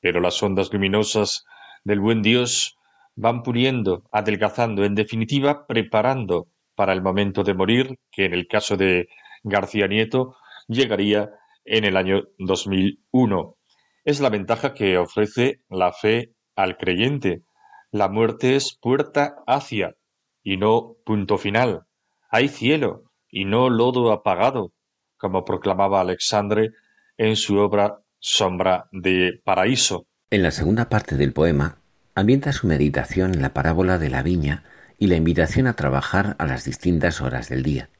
[0.00, 1.44] Pero las ondas luminosas
[1.84, 2.76] del buen Dios
[3.16, 8.76] van puliendo, adelgazando, en definitiva, preparando para el momento de morir, que en el caso
[8.76, 9.08] de
[9.42, 10.36] García Nieto
[10.68, 11.30] llegaría
[11.64, 13.56] en el año 2001.
[14.04, 17.42] Es la ventaja que ofrece la fe al creyente.
[17.90, 19.96] La muerte es puerta hacia
[20.42, 21.82] y no punto final.
[22.30, 24.72] Hay cielo y no lodo apagado,
[25.18, 26.70] como proclamaba Alexandre
[27.18, 30.06] en su obra Sombra de Paraíso.
[30.30, 31.76] En la segunda parte del poema
[32.14, 34.64] ambienta su meditación en la parábola de la viña
[34.98, 37.90] y la invitación a trabajar a las distintas horas del día.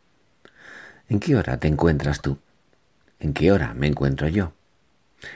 [1.08, 2.38] ¿En qué hora te encuentras tú?
[3.18, 4.52] ¿En qué hora me encuentro yo?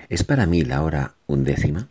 [0.08, 1.88] ¿Es para mí la hora undécima?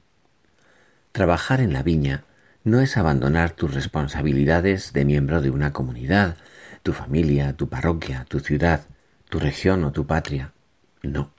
[1.11, 2.25] Trabajar en la viña
[2.63, 6.37] no es abandonar tus responsabilidades de miembro de una comunidad,
[6.81, 8.87] tu familia, tu parroquia, tu ciudad,
[9.29, 10.53] tu región o tu patria.
[11.01, 11.31] No.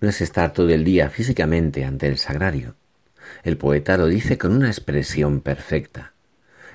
[0.00, 2.74] No es estar todo el día físicamente ante el sagrario.
[3.42, 6.12] El poeta lo dice con una expresión perfecta.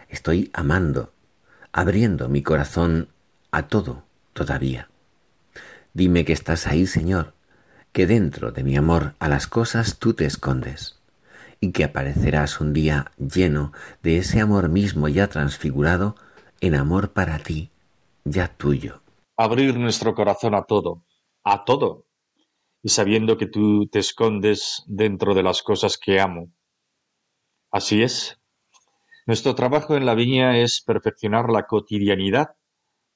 [0.10, 1.14] Estoy amando,
[1.72, 3.10] abriendo mi corazón
[3.52, 4.90] a todo todavía.
[5.94, 7.33] Dime que estás ahí, Señor,
[7.94, 11.00] que dentro de mi amor a las cosas tú te escondes,
[11.60, 13.72] y que aparecerás un día lleno
[14.02, 16.16] de ese amor mismo ya transfigurado
[16.60, 17.70] en amor para ti,
[18.26, 19.04] ya tuyo.
[19.38, 21.06] Abrir nuestro corazón a todo,
[21.44, 22.08] a todo,
[22.82, 26.52] y sabiendo que tú te escondes dentro de las cosas que amo.
[27.72, 28.40] Así es.
[29.28, 32.56] Nuestro trabajo en la viña es perfeccionar la cotidianidad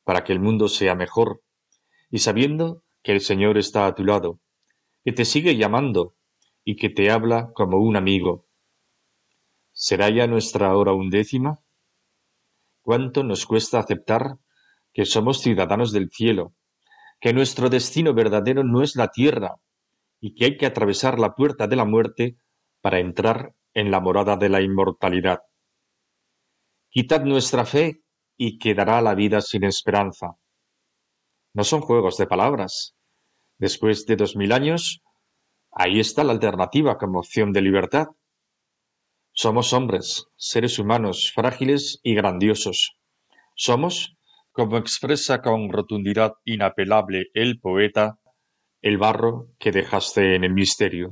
[0.04, 1.42] para que el mundo sea mejor,
[2.12, 4.40] y sabiendo que el Señor está a tu lado,
[5.08, 6.18] que te sigue llamando
[6.66, 8.46] y que te habla como un amigo.
[9.72, 11.64] ¿Será ya nuestra hora undécima?
[12.82, 14.38] ¿Cuánto nos cuesta aceptar
[14.92, 16.56] que somos ciudadanos del cielo,
[17.22, 19.62] que nuestro destino verdadero no es la tierra
[20.20, 22.38] y que hay que atravesar la puerta de la muerte
[22.82, 25.40] para entrar en la morada de la inmortalidad?
[26.90, 28.04] Quitad nuestra fe
[28.36, 30.36] y quedará la vida sin esperanza.
[31.54, 32.97] No son juegos de palabras.
[33.60, 35.02] Después de dos mil años,
[35.72, 38.08] ahí está la alternativa como opción de libertad.
[39.34, 42.98] Somos hombres, seres humanos, frágiles y grandiosos.
[43.56, 44.16] Somos,
[44.52, 48.20] como expresa con rotundidad inapelable el poeta,
[48.82, 51.12] el barro que dejaste en el misterio.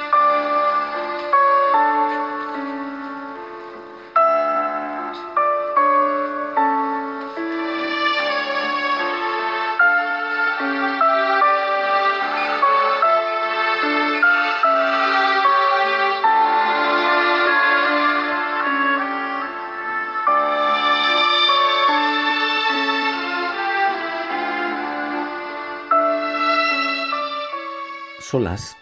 [28.31, 28.77] Solas,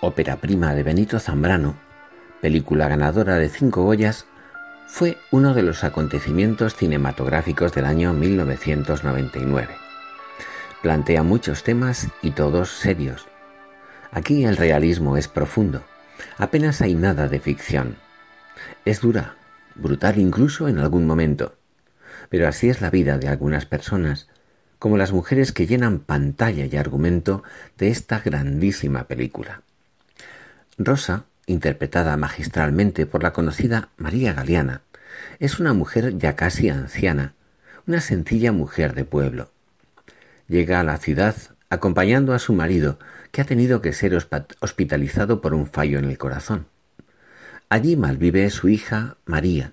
[0.00, 1.76] ópera prima de Benito Zambrano,
[2.40, 4.24] película ganadora de cinco Goyas,
[4.86, 9.76] fue uno de los acontecimientos cinematográficos del año 1999.
[10.80, 13.26] Plantea muchos temas y todos serios.
[14.10, 15.82] Aquí el realismo es profundo,
[16.38, 17.96] apenas hay nada de ficción.
[18.86, 19.36] Es dura,
[19.74, 21.56] brutal incluso en algún momento,
[22.30, 24.30] pero así es la vida de algunas personas
[24.78, 27.42] como las mujeres que llenan pantalla y argumento
[27.78, 29.62] de esta grandísima película.
[30.78, 34.82] Rosa, interpretada magistralmente por la conocida María Galeana,
[35.40, 37.34] es una mujer ya casi anciana,
[37.86, 39.50] una sencilla mujer de pueblo.
[40.46, 41.34] Llega a la ciudad
[41.70, 42.98] acompañando a su marido,
[43.30, 44.16] que ha tenido que ser
[44.60, 46.66] hospitalizado por un fallo en el corazón.
[47.68, 49.72] Allí malvive su hija María,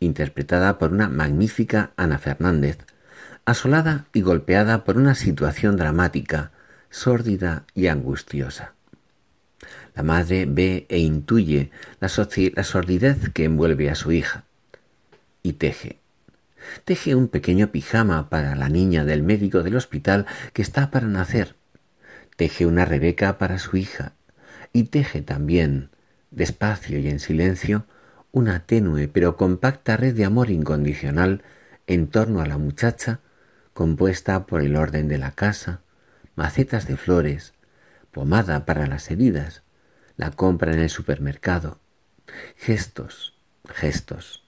[0.00, 2.78] interpretada por una magnífica Ana Fernández,
[3.44, 6.52] asolada y golpeada por una situación dramática,
[6.90, 8.74] sórdida y angustiosa.
[9.94, 11.70] La madre ve e intuye
[12.00, 14.44] la, sordidez que envuelve a su hija
[15.42, 15.98] y teje.
[16.84, 21.56] Teje un pequeño pijama para la niña del médico del hospital que está para nacer.
[22.36, 24.12] Teje una Rebeca para su hija
[24.72, 25.90] y teje también,
[26.30, 27.84] despacio y en silencio,
[28.30, 31.42] una tenue pero compacta red de amor incondicional
[31.86, 33.20] en torno a la muchacha
[33.74, 35.80] compuesta por el orden de la casa,
[36.34, 37.54] macetas de flores,
[38.10, 39.62] pomada para las heridas,
[40.16, 41.78] la compra en el supermercado,
[42.56, 43.34] gestos,
[43.68, 44.44] gestos,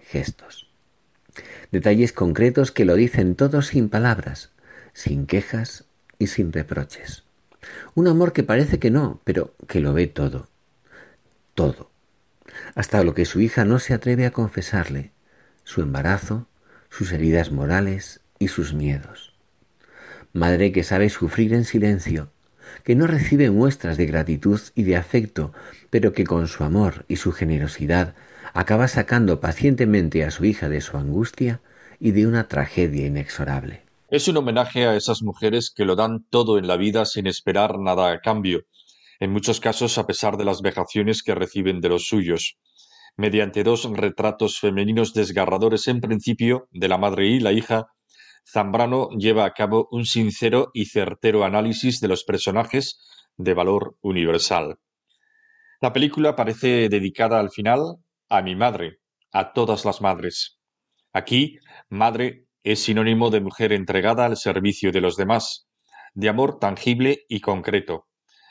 [0.00, 0.68] gestos.
[1.72, 4.50] Detalles concretos que lo dicen todo sin palabras,
[4.92, 5.84] sin quejas
[6.18, 7.24] y sin reproches.
[7.94, 10.48] Un amor que parece que no, pero que lo ve todo,
[11.54, 11.90] todo,
[12.74, 15.12] hasta lo que su hija no se atreve a confesarle,
[15.64, 16.46] su embarazo,
[16.88, 19.34] sus heridas morales y sus miedos.
[20.32, 22.32] Madre que sabe sufrir en silencio,
[22.82, 25.52] que no recibe muestras de gratitud y de afecto,
[25.90, 28.14] pero que con su amor y su generosidad
[28.54, 31.60] acaba sacando pacientemente a su hija de su angustia
[32.00, 33.84] y de una tragedia inexorable.
[34.08, 37.78] Es un homenaje a esas mujeres que lo dan todo en la vida sin esperar
[37.78, 38.62] nada a cambio,
[39.20, 42.56] en muchos casos a pesar de las vejaciones que reciben de los suyos.
[43.16, 47.88] Mediante dos retratos femeninos desgarradores en principio de la madre y la hija,
[48.52, 53.00] Zambrano lleva a cabo un sincero y certero análisis de los personajes
[53.36, 54.78] de valor universal.
[55.80, 57.96] La película parece dedicada al final
[58.28, 58.98] a mi madre,
[59.32, 60.58] a todas las madres.
[61.12, 65.68] Aquí, madre es sinónimo de mujer entregada al servicio de los demás,
[66.14, 68.08] de amor tangible y concreto,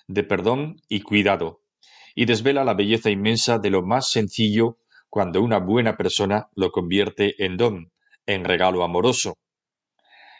[0.07, 1.61] de perdón y cuidado,
[2.15, 4.79] y desvela la belleza inmensa de lo más sencillo
[5.09, 7.91] cuando una buena persona lo convierte en don,
[8.25, 9.35] en regalo amoroso.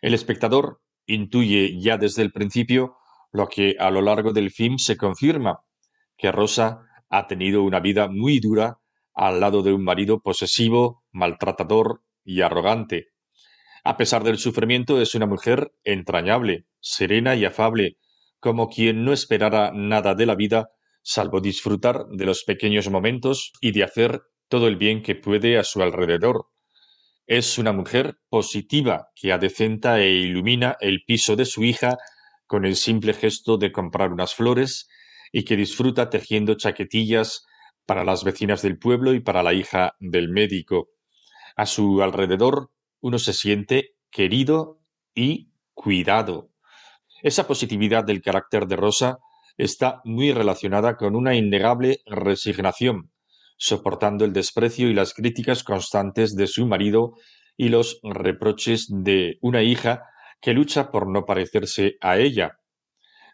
[0.02, 2.98] El espectador intuye ya desde el principio
[3.32, 5.62] lo que a lo largo del film se confirma,
[6.18, 8.80] que Rosa ha tenido una vida muy dura
[9.14, 13.10] al lado de un marido posesivo, maltratador y arrogante,
[13.84, 17.98] a pesar del sufrimiento, es una mujer entrañable, serena y afable,
[18.40, 20.70] como quien no esperara nada de la vida
[21.02, 25.64] salvo disfrutar de los pequeños momentos y de hacer todo el bien que puede a
[25.64, 26.48] su alrededor.
[27.30, 32.00] Es una mujer positiva que adecenta e ilumina el piso de su hija
[32.48, 34.90] con el simple gesto de comprar unas flores
[35.32, 37.46] y que disfruta tejiendo chaquetillas
[37.86, 40.90] para las vecinas del pueblo y para la hija del médico.
[41.56, 44.82] A su alrededor uno se siente querido
[45.14, 46.50] y cuidado.
[47.22, 49.20] Esa positividad del carácter de Rosa
[49.56, 53.12] está muy relacionada con una innegable resignación,
[53.60, 57.14] soportando el desprecio y las críticas constantes de su marido
[57.58, 60.06] y los reproches de una hija
[60.42, 62.58] que lucha por no parecerse a ella.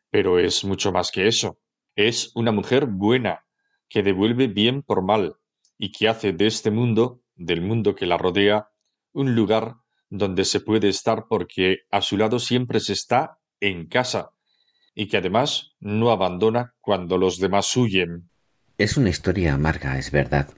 [0.09, 1.59] Pero es mucho más que eso.
[1.95, 3.45] Es una mujer buena,
[3.87, 5.35] que devuelve bien por mal,
[5.77, 8.69] y que hace de este mundo, del mundo que la rodea,
[9.13, 9.75] un lugar
[10.09, 14.31] donde se puede estar porque a su lado siempre se está en casa
[14.95, 18.31] y que además no abandona cuando los demás huyen.
[18.77, 20.49] Es una historia amarga, es verdad,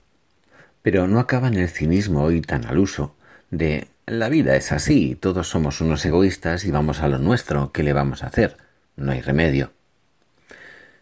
[0.81, 3.15] pero no acaba en el cinismo hoy tan al uso
[3.51, 7.83] de la vida es así, todos somos unos egoístas y vamos a lo nuestro, ¿qué
[7.83, 8.57] le vamos a hacer?
[8.95, 9.71] No hay remedio.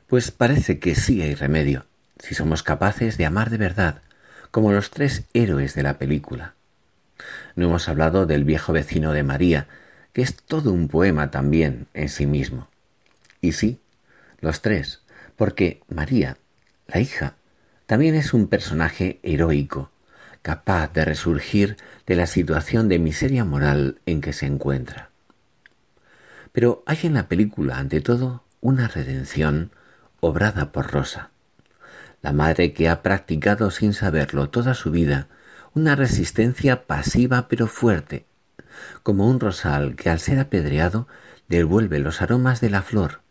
[0.07, 1.86] Pues parece que sí hay remedio,
[2.20, 4.01] si somos capaces de amar de verdad,
[4.51, 6.55] como los tres héroes de la película.
[7.55, 9.68] No hemos hablado del viejo vecino de María,
[10.11, 12.68] que es todo un poema también en sí mismo.
[13.39, 13.80] Y sí,
[14.41, 15.01] los tres,
[15.38, 16.38] porque María,
[16.88, 17.36] la hija,
[17.86, 19.91] también es un personaje heroico,
[20.41, 25.09] capaz de resurgir de la situación de miseria moral en que se encuentra.
[26.51, 29.71] Pero hay en la película, ante todo, una redención
[30.19, 31.31] obrada por Rosa,
[32.21, 35.27] la madre que ha practicado sin saberlo toda su vida
[35.75, 38.25] una resistencia pasiva pero fuerte,
[39.03, 41.07] como un rosal que al ser apedreado
[41.49, 43.21] devuelve los aromas de la flor,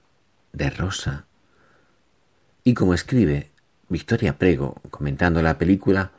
[0.53, 1.25] de rosa.
[2.65, 3.51] Y como escribe
[3.91, 6.13] Victoria Prego, comentando la película,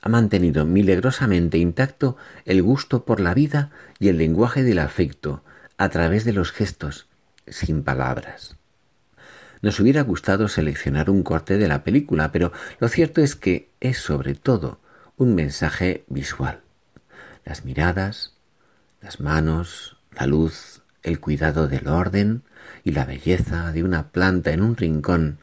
[0.00, 5.42] ha mantenido milagrosamente intacto el gusto por la vida y el lenguaje del afecto
[5.76, 7.08] a través de los gestos,
[7.48, 8.56] sin palabras.
[9.60, 13.98] Nos hubiera gustado seleccionar un corte de la película, pero lo cierto es que es
[13.98, 14.78] sobre todo
[15.16, 16.60] un mensaje visual.
[17.44, 18.34] Las miradas,
[19.00, 22.44] las manos, la luz, el cuidado del orden
[22.84, 25.40] y la belleza de una planta en un rincón,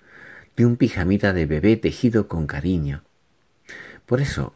[0.55, 3.03] de un pijamita de bebé tejido con cariño.
[4.05, 4.53] Por eso,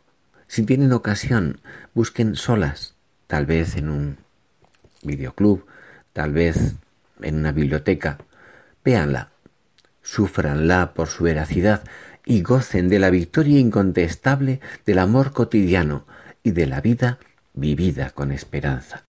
[0.47, 1.59] si tienen ocasión,
[1.93, 2.95] busquen solas,
[3.27, 4.17] tal vez en un
[5.03, 5.65] videoclub,
[6.13, 6.75] tal vez
[7.21, 8.17] en una biblioteca,
[8.83, 9.31] véanla,
[10.01, 11.83] súfranla por su veracidad,
[12.25, 16.05] y gocen de la victoria incontestable del amor cotidiano
[16.43, 17.17] y de la vida
[17.53, 19.08] vivida con esperanza.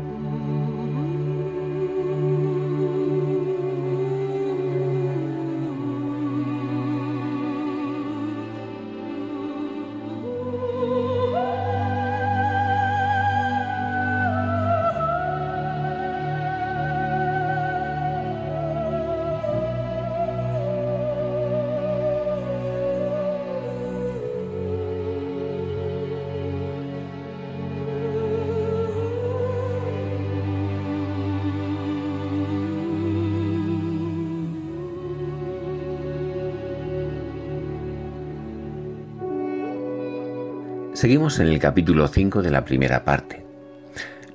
[41.01, 43.43] Seguimos en el capítulo 5 de la primera parte.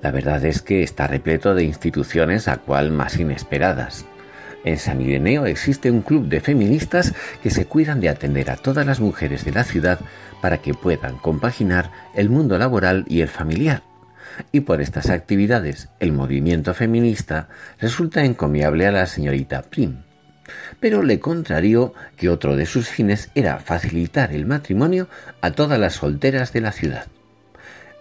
[0.03, 4.05] La verdad es que está repleto de instituciones a cual más inesperadas.
[4.64, 8.85] En San Ireneo existe un club de feministas que se cuidan de atender a todas
[8.85, 10.01] las mujeres de la ciudad
[10.43, 13.85] para que puedan compaginar el mundo laboral y el familiar.
[14.51, 17.49] Y por estas actividades, el movimiento feminista
[17.79, 19.99] resulta encomiable a la señorita Prim
[20.81, 25.09] pero le contrarió que otro de sus fines era facilitar el matrimonio
[25.41, 27.07] a todas las solteras de la ciudad.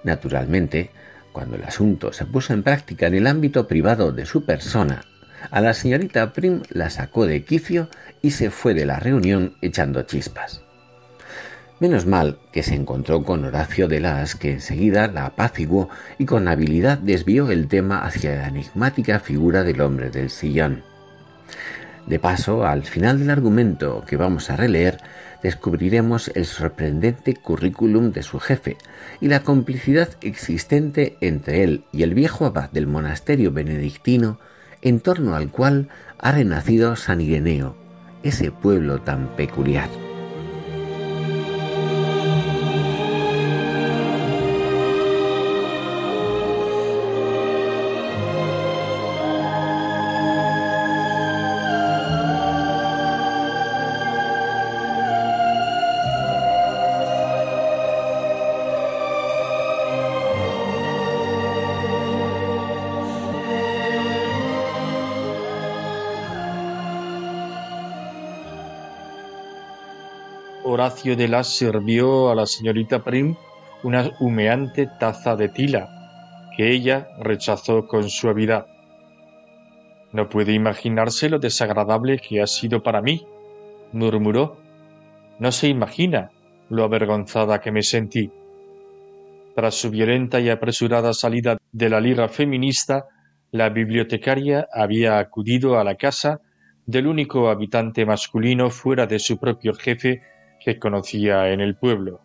[0.03, 0.91] Naturalmente,
[1.31, 5.03] cuando el asunto se puso en práctica en el ámbito privado de su persona,
[5.51, 7.89] a la señorita Prim la sacó de quicio
[8.21, 10.61] y se fue de la reunión echando chispas.
[11.79, 16.47] Menos mal que se encontró con Horacio de Las, que enseguida la apaciguó y con
[16.47, 20.83] habilidad desvió el tema hacia la enigmática figura del hombre del sillón.
[22.07, 24.99] De paso, al final del argumento que vamos a releer,
[25.41, 28.77] descubriremos el sorprendente currículum de su jefe
[29.21, 34.39] y la complicidad existente entre él y el viejo abad del monasterio benedictino
[34.81, 35.89] en torno al cual
[36.19, 37.75] ha renacido San Ireneo,
[38.23, 39.89] ese pueblo tan peculiar.
[70.85, 73.35] De Las sirvió a la señorita Prim
[73.81, 75.89] una humeante taza de tila,
[76.55, 78.67] que ella rechazó con suavidad.
[80.11, 83.25] No puede imaginarse lo desagradable que ha sido para mí,
[83.93, 84.57] murmuró.
[85.39, 86.29] No se imagina
[86.69, 88.31] lo avergonzada que me sentí.
[89.55, 93.05] Tras su violenta y apresurada salida de la Liga Feminista,
[93.49, 96.41] la bibliotecaria había acudido a la casa
[96.85, 100.21] del único habitante masculino fuera de su propio jefe
[100.63, 102.21] que conocía en el pueblo.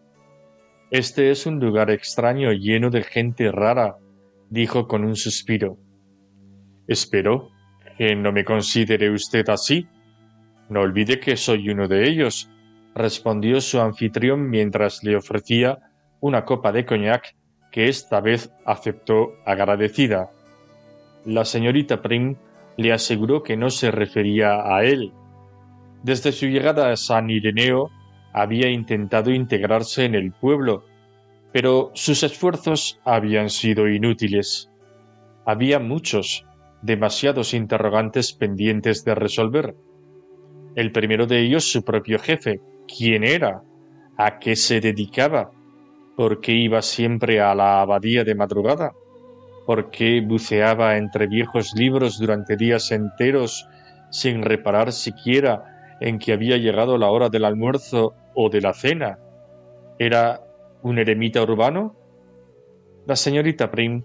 [0.90, 3.96] Este es un lugar extraño lleno de gente rara,
[4.48, 5.76] dijo con un suspiro.
[6.88, 7.50] Espero
[7.96, 9.86] que no me considere usted así.
[10.68, 12.50] No olvide que soy uno de ellos,
[12.94, 15.78] respondió su anfitrión mientras le ofrecía
[16.20, 17.36] una copa de coñac
[17.70, 20.30] que esta vez aceptó agradecida.
[21.24, 22.36] La señorita Prim
[22.76, 25.12] le aseguró que no se refería a él.
[26.02, 27.90] Desde su llegada a San Ireneo
[28.32, 30.84] había intentado integrarse en el pueblo,
[31.52, 34.70] pero sus esfuerzos habían sido inútiles.
[35.44, 36.46] Había muchos,
[36.82, 39.74] demasiados interrogantes pendientes de resolver.
[40.76, 42.60] El primero de ellos su propio jefe.
[42.86, 43.62] ¿Quién era?
[44.16, 45.50] ¿A qué se dedicaba?
[46.16, 48.92] ¿Por qué iba siempre a la abadía de madrugada?
[49.66, 53.66] ¿Por qué buceaba entre viejos libros durante días enteros
[54.10, 59.18] sin reparar siquiera en que había llegado la hora del almuerzo o de la cena.
[59.98, 60.40] ¿Era
[60.82, 61.96] un eremita urbano?
[63.06, 64.02] La señorita Prim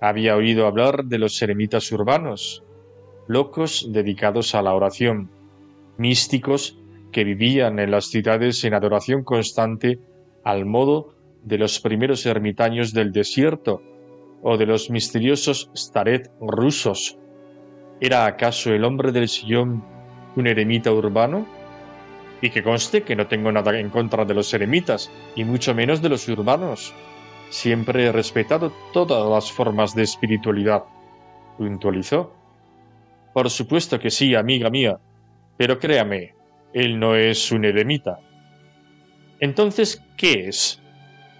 [0.00, 2.64] había oído hablar de los eremitas urbanos,
[3.28, 5.30] locos dedicados a la oración,
[5.98, 6.78] místicos
[7.12, 9.98] que vivían en las ciudades en adoración constante
[10.44, 13.82] al modo de los primeros ermitaños del desierto
[14.42, 17.18] o de los misteriosos staret rusos.
[18.00, 19.84] ¿Era acaso el hombre del sillón
[20.36, 21.46] un eremita urbano?
[22.42, 26.00] Y que conste que no tengo nada en contra de los eremitas, y mucho menos
[26.00, 26.94] de los urbanos.
[27.50, 30.84] Siempre he respetado todas las formas de espiritualidad,
[31.58, 32.32] puntualizó.
[33.34, 34.98] Por supuesto que sí, amiga mía,
[35.56, 36.34] pero créame,
[36.72, 38.20] él no es un eremita.
[39.40, 40.80] Entonces, ¿qué es?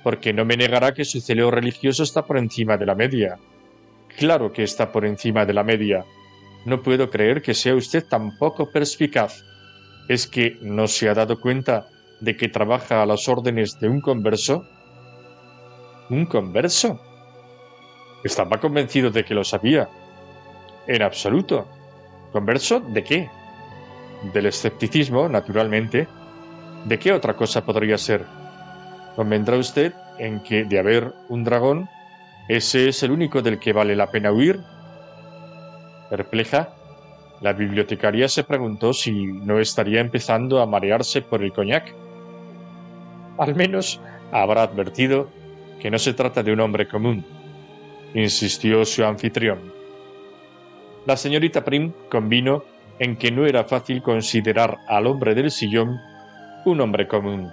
[0.03, 3.39] Porque no me negará que su celeo religioso está por encima de la media.
[4.17, 6.05] Claro que está por encima de la media.
[6.65, 9.45] No puedo creer que sea usted tan poco perspicaz
[10.11, 11.87] es que no se ha dado cuenta
[12.21, 14.67] de que trabaja a las órdenes de un converso?
[16.11, 17.01] ¿Un converso?
[18.25, 19.89] Estaba convencido de que lo sabía.
[20.89, 21.69] En absoluto.
[22.33, 23.31] ¿Converso de qué?
[24.35, 26.09] Del escepticismo, naturalmente.
[26.87, 28.27] ¿De qué otra cosa podría ser?
[29.15, 31.89] Convendrá usted en que de haber un dragón,
[32.49, 34.59] ese es el único del que vale la pena huir.
[36.11, 36.71] Perpleja,
[37.41, 41.95] la bibliotecaria se preguntó si no estaría empezando a marearse por el coñac.
[43.39, 45.29] Al menos habrá advertido
[45.81, 47.25] que no se trata de un hombre común,
[48.15, 49.73] insistió su anfitrión.
[51.07, 52.65] La señorita Prim convino
[52.99, 55.99] en que no era fácil considerar al hombre del sillón
[56.67, 57.51] un hombre común.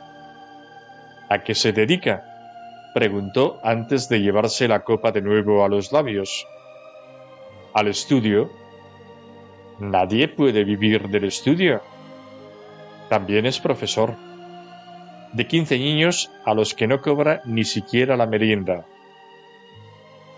[1.30, 2.24] ¿A qué se dedica?
[2.94, 6.46] preguntó antes de llevarse la copa de nuevo a los labios.
[7.74, 8.50] Al estudio.
[9.80, 11.82] Nadie puede vivir del estudio.
[13.10, 14.16] También es profesor.
[15.34, 18.86] De quince niños a los que no cobra ni siquiera la merienda.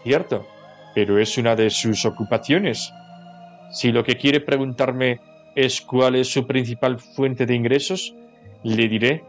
[0.04, 0.46] Cierto,
[0.94, 2.92] pero es una de sus ocupaciones.
[3.72, 5.22] Si lo que quiere preguntarme
[5.56, 8.14] es cuál es su principal fuente de ingresos,
[8.64, 9.24] le diré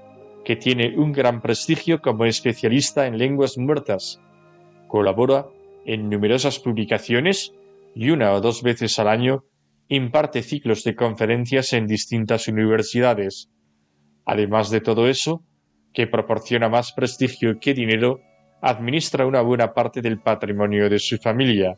[0.45, 4.21] que tiene un gran prestigio como especialista en lenguas muertas.
[4.89, 5.47] Colabora
[5.85, 7.53] en numerosas publicaciones
[7.95, 9.45] y una o dos veces al año
[9.91, 13.51] imparte ciclos de conferencias en distintas universidades.
[14.25, 15.45] Además de todo eso,
[15.93, 18.21] que proporciona más prestigio que dinero,
[18.63, 21.77] administra una buena parte del patrimonio de su familia.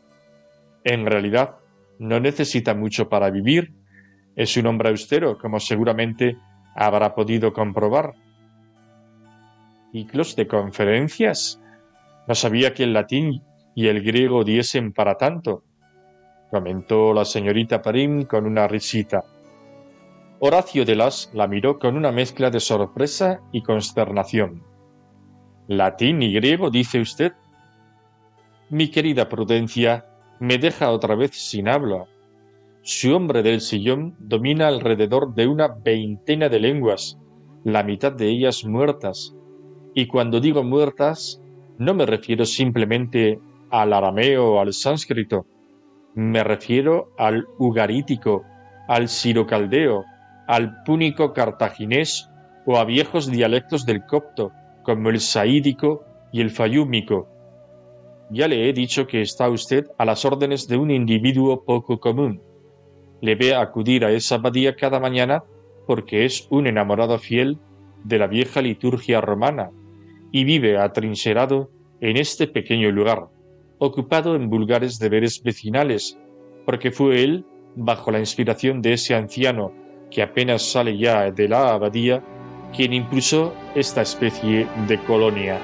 [0.83, 1.55] En realidad,
[1.97, 3.73] no necesita mucho para vivir.
[4.35, 6.37] Es un hombre austero, como seguramente
[6.75, 8.13] habrá podido comprobar
[9.91, 11.59] ciclos de conferencias.
[12.27, 13.41] No sabía que el latín
[13.73, 15.63] y el griego diesen para tanto,
[16.53, 19.23] comentó la señorita Parim con una risita.
[20.37, 24.61] Horacio de las la miró con una mezcla de sorpresa y consternación.
[25.67, 27.33] ¿Latín y griego, dice usted?
[28.69, 30.05] Mi querida Prudencia
[30.39, 32.05] me deja otra vez sin habla.
[32.83, 37.17] Su hombre del sillón domina alrededor de una veintena de lenguas,
[37.63, 39.35] la mitad de ellas muertas,
[39.95, 41.41] y cuando digo muertas,
[41.79, 43.39] no me refiero simplemente
[43.71, 45.47] al arameo o al sánscrito,
[46.15, 48.43] me refiero al ugarítico,
[48.87, 50.05] al sirocaldeo,
[50.47, 52.29] al púnico cartaginés
[52.65, 54.51] o a viejos dialectos del copto,
[54.83, 57.27] como el saídico y el fayúmico.
[58.29, 62.41] Ya le he dicho que está usted a las órdenes de un individuo poco común.
[63.21, 65.43] Le ve acudir a esa abadía cada mañana
[65.87, 67.59] porque es un enamorado fiel
[68.03, 69.71] de la vieja liturgia romana
[70.31, 71.69] y vive atrincherado
[72.01, 73.27] en este pequeño lugar,
[73.77, 76.17] ocupado en vulgares deberes vecinales,
[76.65, 77.45] porque fue él,
[77.75, 79.73] bajo la inspiración de ese anciano
[80.11, 82.23] que apenas sale ya de la abadía,
[82.75, 85.59] quien impulsó esta especie de colonia.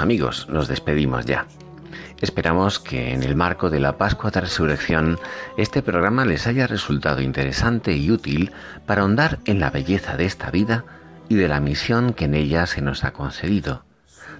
[0.00, 1.46] Amigos, nos despedimos ya.
[2.20, 5.18] Esperamos que en el marco de la Pascua de Resurrección
[5.56, 8.52] este programa les haya resultado interesante y útil
[8.86, 10.84] para ahondar en la belleza de esta vida
[11.28, 13.84] y de la misión que en ella se nos ha concedido.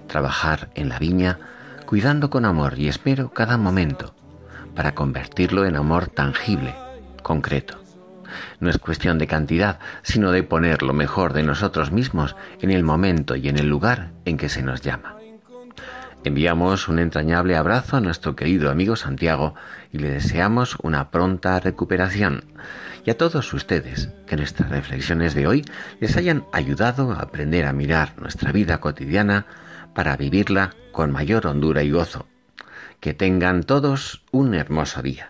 [0.07, 1.39] Trabajar en la viña,
[1.85, 4.13] cuidando con amor y espero cada momento,
[4.75, 6.75] para convertirlo en amor tangible,
[7.23, 7.79] concreto.
[8.59, 12.83] No es cuestión de cantidad, sino de poner lo mejor de nosotros mismos en el
[12.83, 15.18] momento y en el lugar en que se nos llama.
[16.25, 19.55] Enviamos un entrañable abrazo a nuestro querido amigo Santiago
[19.93, 22.43] y le deseamos una pronta recuperación.
[23.05, 25.65] Y a todos ustedes, que nuestras reflexiones de hoy
[26.01, 29.45] les hayan ayudado a aprender a mirar nuestra vida cotidiana
[29.95, 32.27] para vivirla con mayor hondura y gozo.
[32.99, 35.29] Que tengan todos un hermoso día.